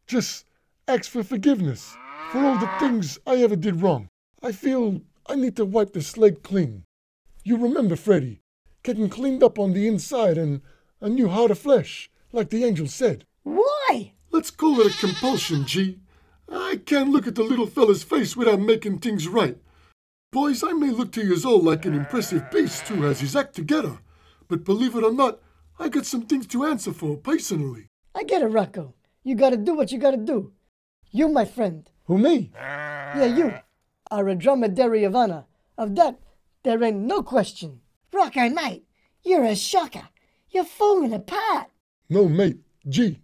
just 0.06 0.46
ask 0.88 1.12
for 1.12 1.24
forgiveness 1.24 1.96
for 2.32 2.40
all 2.40 2.58
the 2.58 2.72
things 2.80 3.20
I 3.28 3.38
ever 3.38 3.58
did 3.58 3.82
wrong. 3.82 4.08
I 4.42 4.54
feel 4.54 5.02
I 5.28 5.36
need 5.36 5.58
to 5.58 5.66
wipe 5.66 5.92
the 5.92 6.02
slate 6.02 6.44
clean. 6.44 6.84
You 7.44 7.58
remember, 7.58 7.98
Freddie, 7.98 8.42
getting 8.84 9.10
cleaned 9.10 9.44
up 9.44 9.60
on 9.60 9.74
the 9.74 9.88
inside 9.88 10.38
and 10.38 10.62
a 11.02 11.10
new 11.10 11.28
heart 11.28 11.52
of 11.52 11.60
flesh, 11.60 12.10
like 12.32 12.50
the 12.50 12.64
angel 12.64 12.88
said. 12.88 13.26
Why? 13.44 14.14
Let's 14.32 14.52
call 14.52 14.80
it 14.80 14.96
a 14.96 14.98
compulsion, 14.98 15.66
G. 15.66 16.00
I 16.50 16.80
can't 16.86 17.10
look 17.10 17.28
at 17.28 17.36
the 17.36 17.44
little 17.44 17.68
fella's 17.68 18.04
face 18.04 18.38
without 18.38 18.62
making 18.62 19.00
things 19.00 19.28
right. 19.28 19.58
Boys, 20.32 20.64
I 20.64 20.72
may 20.72 20.90
look 20.90 21.12
to 21.14 21.26
you 21.26 21.38
all 21.46 21.62
like 21.62 21.86
an 21.86 21.94
impressive 21.94 22.50
beast 22.50 22.88
who 22.88 23.04
has 23.04 23.20
his 23.20 23.36
act 23.36 23.56
together, 23.56 24.00
but 24.48 24.64
believe 24.64 24.96
it 24.96 25.04
or 25.04 25.14
not, 25.14 25.40
I 25.80 25.90
got 25.90 26.06
some 26.06 26.24
things 26.24 26.48
to 26.48 26.66
answer 26.66 26.94
for 26.94 27.18
personally. 27.18 27.88
I 28.16 28.24
get 28.24 28.42
it, 28.42 28.48
Rocco. 28.48 28.94
You 29.24 29.36
gotta 29.36 29.58
do 29.58 29.76
what 29.76 29.92
you 29.92 30.00
gotta 30.00 30.18
do. 30.18 30.54
You, 31.12 31.30
my 31.30 31.46
friend. 31.46 31.90
Who, 32.06 32.18
me? 32.18 32.52
Yeah, 32.56 33.26
you 33.26 33.54
are 34.12 34.28
a 34.28 34.36
dromedary 34.36 35.04
of 35.04 35.16
honor. 35.16 35.46
Of 35.78 35.96
that, 35.96 36.20
there 36.64 36.84
ain't 36.84 36.98
no 36.98 37.22
question. 37.24 37.82
Rocco, 38.14 38.50
mate, 38.50 38.86
you're 39.24 39.44
a 39.44 39.56
shocker. 39.56 40.10
You're 40.50 40.64
falling 40.64 41.14
apart. 41.14 41.68
No, 42.10 42.28
mate. 42.30 42.60
Gee, 42.88 43.20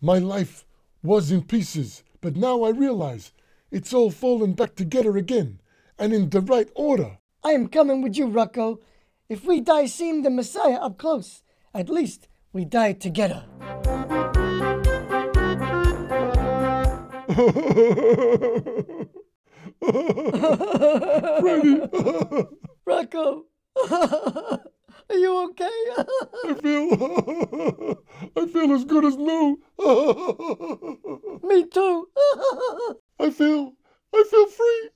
My 0.00 0.18
life 0.18 0.64
was 1.02 1.32
in 1.32 1.42
pieces, 1.42 2.04
but 2.20 2.36
now 2.36 2.62
I 2.62 2.70
realize 2.70 3.32
it's 3.72 3.92
all 3.92 4.10
fallen 4.10 4.52
back 4.52 4.76
together 4.76 5.16
again, 5.16 5.60
and 5.98 6.12
in 6.12 6.30
the 6.30 6.40
right 6.40 6.68
order. 6.74 7.18
I 7.42 7.50
am 7.50 7.68
coming 7.68 8.02
with 8.02 8.16
you, 8.16 8.26
Rocco. 8.26 8.78
If 9.28 9.44
we 9.44 9.60
die 9.60 9.86
seeing 9.86 10.22
the 10.22 10.30
Messiah 10.30 10.76
up 10.76 10.96
close, 10.98 11.42
at 11.74 11.88
least 11.88 12.28
we 12.52 12.64
die 12.64 12.92
together. 12.92 13.44
Freddie, 21.40 21.80
Rocco, 22.84 23.44
are 23.90 24.60
you 25.10 25.38
okay? 25.50 25.80
I 26.44 26.54
feel, 26.60 27.98
I 28.36 28.46
feel 28.46 28.72
as 28.72 28.84
good 28.84 29.04
as 29.04 29.16
new. 29.16 29.60
Me 31.42 31.66
too. 31.66 32.08
I 33.18 33.30
feel, 33.30 33.74
I 34.12 34.24
feel 34.28 34.46
free. 34.46 34.90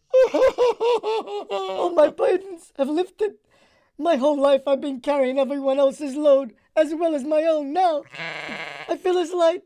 All 1.50 1.90
my 1.94 2.08
burdens 2.08 2.72
have 2.76 2.88
lifted. 2.88 3.34
My 3.96 4.16
whole 4.16 4.40
life 4.40 4.62
I've 4.66 4.80
been 4.80 5.00
carrying 5.00 5.38
everyone 5.38 5.78
else's 5.78 6.16
load 6.16 6.54
as 6.74 6.92
well 6.94 7.14
as 7.14 7.22
my 7.22 7.44
own. 7.44 7.72
Now 7.72 8.02
I 8.88 8.96
feel 8.96 9.18
as 9.18 9.32
light, 9.32 9.62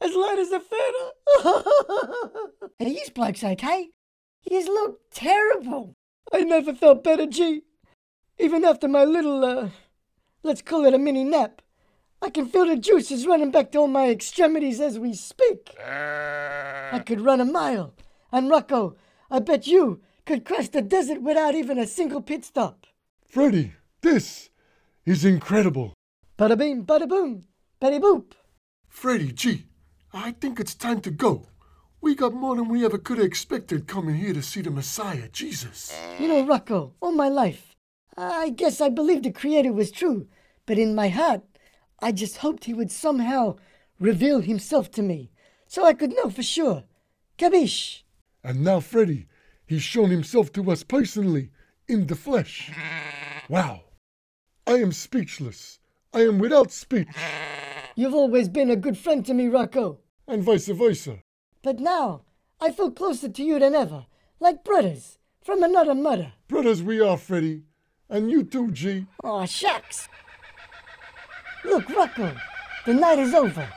as 0.00 0.14
light 0.14 0.38
as 0.38 0.52
a 0.52 0.60
feather. 0.60 1.64
Are 2.80 2.84
these 2.84 3.10
blokes 3.10 3.44
okay? 3.44 3.90
You 4.48 4.64
look 4.66 5.00
terrible. 5.10 5.94
I 6.32 6.40
never 6.40 6.74
felt 6.74 7.04
better, 7.04 7.26
G. 7.26 7.62
Even 8.38 8.64
after 8.64 8.88
my 8.88 9.04
little, 9.04 9.44
uh, 9.44 9.68
let's 10.42 10.62
call 10.62 10.84
it 10.84 10.94
a 10.94 10.98
mini 10.98 11.24
nap. 11.24 11.62
I 12.20 12.30
can 12.30 12.46
feel 12.46 12.66
the 12.66 12.76
juices 12.76 13.26
running 13.26 13.50
back 13.50 13.72
to 13.72 13.78
all 13.78 13.88
my 13.88 14.08
extremities 14.10 14.80
as 14.80 14.98
we 14.98 15.14
speak. 15.14 15.74
I 15.80 17.02
could 17.04 17.20
run 17.20 17.40
a 17.40 17.44
mile. 17.44 17.94
And 18.32 18.50
Rocco, 18.50 18.96
I 19.30 19.38
bet 19.38 19.66
you 19.66 20.00
could 20.26 20.44
cross 20.44 20.68
the 20.68 20.82
desert 20.82 21.22
without 21.22 21.54
even 21.54 21.78
a 21.78 21.86
single 21.86 22.20
pit 22.20 22.44
stop. 22.44 22.86
Freddie, 23.26 23.74
this 24.02 24.50
is 25.06 25.24
incredible. 25.24 25.94
Bada 26.38 26.58
bing, 26.58 26.84
bada 26.84 27.08
boom, 27.08 27.44
betty 27.80 27.98
boop. 27.98 28.32
Freddie, 28.88 29.32
G, 29.32 29.67
I 30.12 30.32
think 30.32 30.58
it's 30.58 30.74
time 30.74 31.00
to 31.02 31.10
go. 31.10 31.48
We 32.00 32.14
got 32.14 32.32
more 32.32 32.56
than 32.56 32.68
we 32.68 32.84
ever 32.84 32.96
could 32.96 33.18
have 33.18 33.26
expected 33.26 33.86
coming 33.86 34.14
here 34.14 34.32
to 34.32 34.42
see 34.42 34.62
the 34.62 34.70
Messiah, 34.70 35.28
Jesus. 35.32 35.94
You 36.18 36.28
know, 36.28 36.46
Rocco, 36.46 36.94
all 37.00 37.12
my 37.12 37.28
life, 37.28 37.74
I 38.16 38.50
guess 38.50 38.80
I 38.80 38.88
believed 38.88 39.24
the 39.24 39.32
Creator 39.32 39.72
was 39.72 39.90
true, 39.90 40.28
but 40.64 40.78
in 40.78 40.94
my 40.94 41.08
heart, 41.08 41.42
I 42.00 42.12
just 42.12 42.38
hoped 42.38 42.64
he 42.64 42.74
would 42.74 42.90
somehow 42.90 43.56
reveal 44.00 44.40
himself 44.40 44.90
to 44.92 45.02
me 45.02 45.30
so 45.66 45.84
I 45.84 45.92
could 45.92 46.14
know 46.14 46.30
for 46.30 46.42
sure. 46.42 46.84
Kabish! 47.36 48.02
And 48.42 48.64
now, 48.64 48.80
Freddie, 48.80 49.26
he's 49.66 49.82
shown 49.82 50.10
himself 50.10 50.52
to 50.52 50.70
us 50.70 50.82
personally, 50.82 51.50
in 51.86 52.06
the 52.06 52.16
flesh. 52.16 52.70
Wow. 53.48 53.84
I 54.66 54.72
am 54.72 54.92
speechless. 54.92 55.78
I 56.12 56.20
am 56.20 56.38
without 56.38 56.70
speech. 56.70 57.08
You've 57.98 58.14
always 58.14 58.48
been 58.48 58.70
a 58.70 58.76
good 58.76 58.96
friend 58.96 59.26
to 59.26 59.34
me, 59.34 59.48
Rocco. 59.48 59.98
And 60.28 60.40
vice 60.40 60.68
versa. 60.68 61.18
But 61.64 61.80
now, 61.80 62.22
I 62.60 62.70
feel 62.70 62.92
closer 62.92 63.28
to 63.28 63.42
you 63.42 63.58
than 63.58 63.74
ever, 63.74 64.06
like 64.38 64.62
brothers 64.62 65.18
from 65.42 65.64
another 65.64 65.96
mother. 65.96 66.34
Brothers 66.46 66.80
we 66.80 67.00
are, 67.00 67.16
Freddie. 67.16 67.64
And 68.08 68.30
you 68.30 68.44
too, 68.44 68.70
G. 68.70 69.06
Aw, 69.24 69.46
shucks. 69.46 70.08
Look, 71.64 71.88
Rocco, 71.88 72.36
the 72.86 72.94
night 72.94 73.18
is 73.18 73.34
over, 73.34 73.68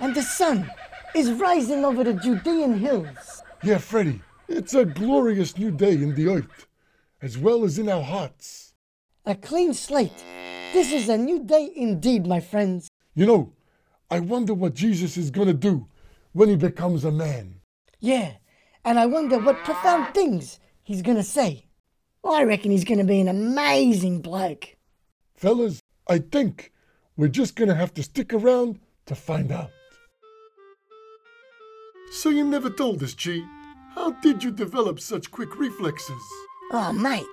and 0.00 0.14
the 0.14 0.22
sun 0.22 0.70
is 1.14 1.32
rising 1.32 1.82
over 1.82 2.04
the 2.04 2.12
Judean 2.12 2.76
hills. 2.76 3.42
Yeah, 3.62 3.78
Freddie, 3.78 4.20
it's 4.48 4.74
a 4.74 4.84
glorious 4.84 5.56
new 5.56 5.70
day 5.70 5.94
in 5.94 6.14
the 6.14 6.28
earth, 6.28 6.66
as 7.22 7.38
well 7.38 7.64
as 7.64 7.78
in 7.78 7.88
our 7.88 8.02
hearts. 8.02 8.74
A 9.24 9.34
clean 9.34 9.72
slate. 9.72 10.22
This 10.74 10.92
is 10.92 11.08
a 11.08 11.16
new 11.16 11.42
day 11.42 11.72
indeed, 11.74 12.26
my 12.26 12.40
friends. 12.40 12.90
You 13.14 13.24
know, 13.24 13.52
I 14.12 14.20
wonder 14.20 14.52
what 14.52 14.74
Jesus 14.74 15.16
is 15.16 15.30
gonna 15.30 15.54
do 15.54 15.88
when 16.32 16.50
he 16.50 16.56
becomes 16.56 17.02
a 17.02 17.10
man. 17.10 17.62
Yeah, 17.98 18.32
and 18.84 18.98
I 18.98 19.06
wonder 19.06 19.38
what 19.38 19.64
profound 19.64 20.12
things 20.12 20.60
he's 20.82 21.00
gonna 21.00 21.22
say. 21.22 21.64
I 22.22 22.44
reckon 22.44 22.72
he's 22.72 22.84
gonna 22.84 23.04
be 23.04 23.22
an 23.22 23.28
amazing 23.28 24.20
bloke. 24.20 24.76
Fellas, 25.34 25.80
I 26.06 26.18
think 26.18 26.74
we're 27.16 27.28
just 27.28 27.56
gonna 27.56 27.74
have 27.74 27.94
to 27.94 28.02
stick 28.02 28.34
around 28.34 28.80
to 29.06 29.14
find 29.14 29.50
out. 29.50 29.70
So 32.10 32.28
you 32.28 32.44
never 32.44 32.68
told 32.68 33.02
us, 33.02 33.14
G. 33.14 33.42
How 33.94 34.10
did 34.20 34.44
you 34.44 34.50
develop 34.50 35.00
such 35.00 35.30
quick 35.30 35.58
reflexes? 35.58 36.22
Oh, 36.70 36.92
mate, 36.92 37.24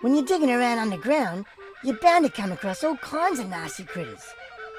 when 0.00 0.16
you're 0.16 0.24
digging 0.24 0.50
around 0.50 0.80
underground, 0.80 1.46
you're 1.84 2.00
bound 2.02 2.24
to 2.24 2.32
come 2.32 2.50
across 2.50 2.82
all 2.82 2.96
kinds 2.96 3.38
of 3.38 3.48
nasty 3.48 3.84
critters. 3.84 4.24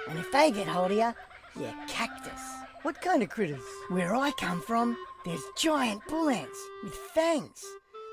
And 0.10 0.20
if 0.20 0.32
they 0.32 0.52
get 0.52 0.68
hold 0.68 0.92
of 0.92 0.98
you, 0.98 1.14
you're 1.56 1.74
cactus. 1.88 2.42
What 2.84 3.02
kind 3.02 3.24
of 3.24 3.30
critters? 3.30 3.64
Where 3.90 4.16
I 4.16 4.32
come 4.32 4.62
from, 4.62 4.98
there's 5.26 5.44
giant 5.58 6.02
bull 6.08 6.30
ants 6.30 6.60
with 6.84 6.94
fangs, 7.14 7.64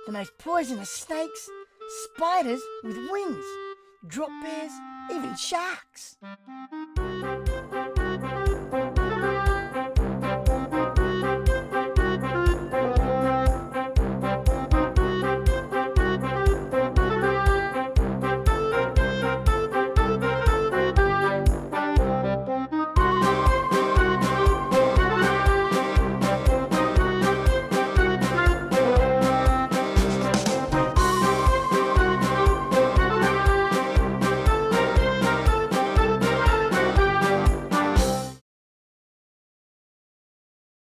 the 0.07 0.12
most 0.12 0.37
poisonous 0.38 0.90
snakes, 0.90 1.49
spiders 2.14 2.62
with 2.83 2.97
wings, 3.11 3.44
drop 4.07 4.31
bears, 4.42 4.73
even 5.11 5.37
sharks. 5.37 6.16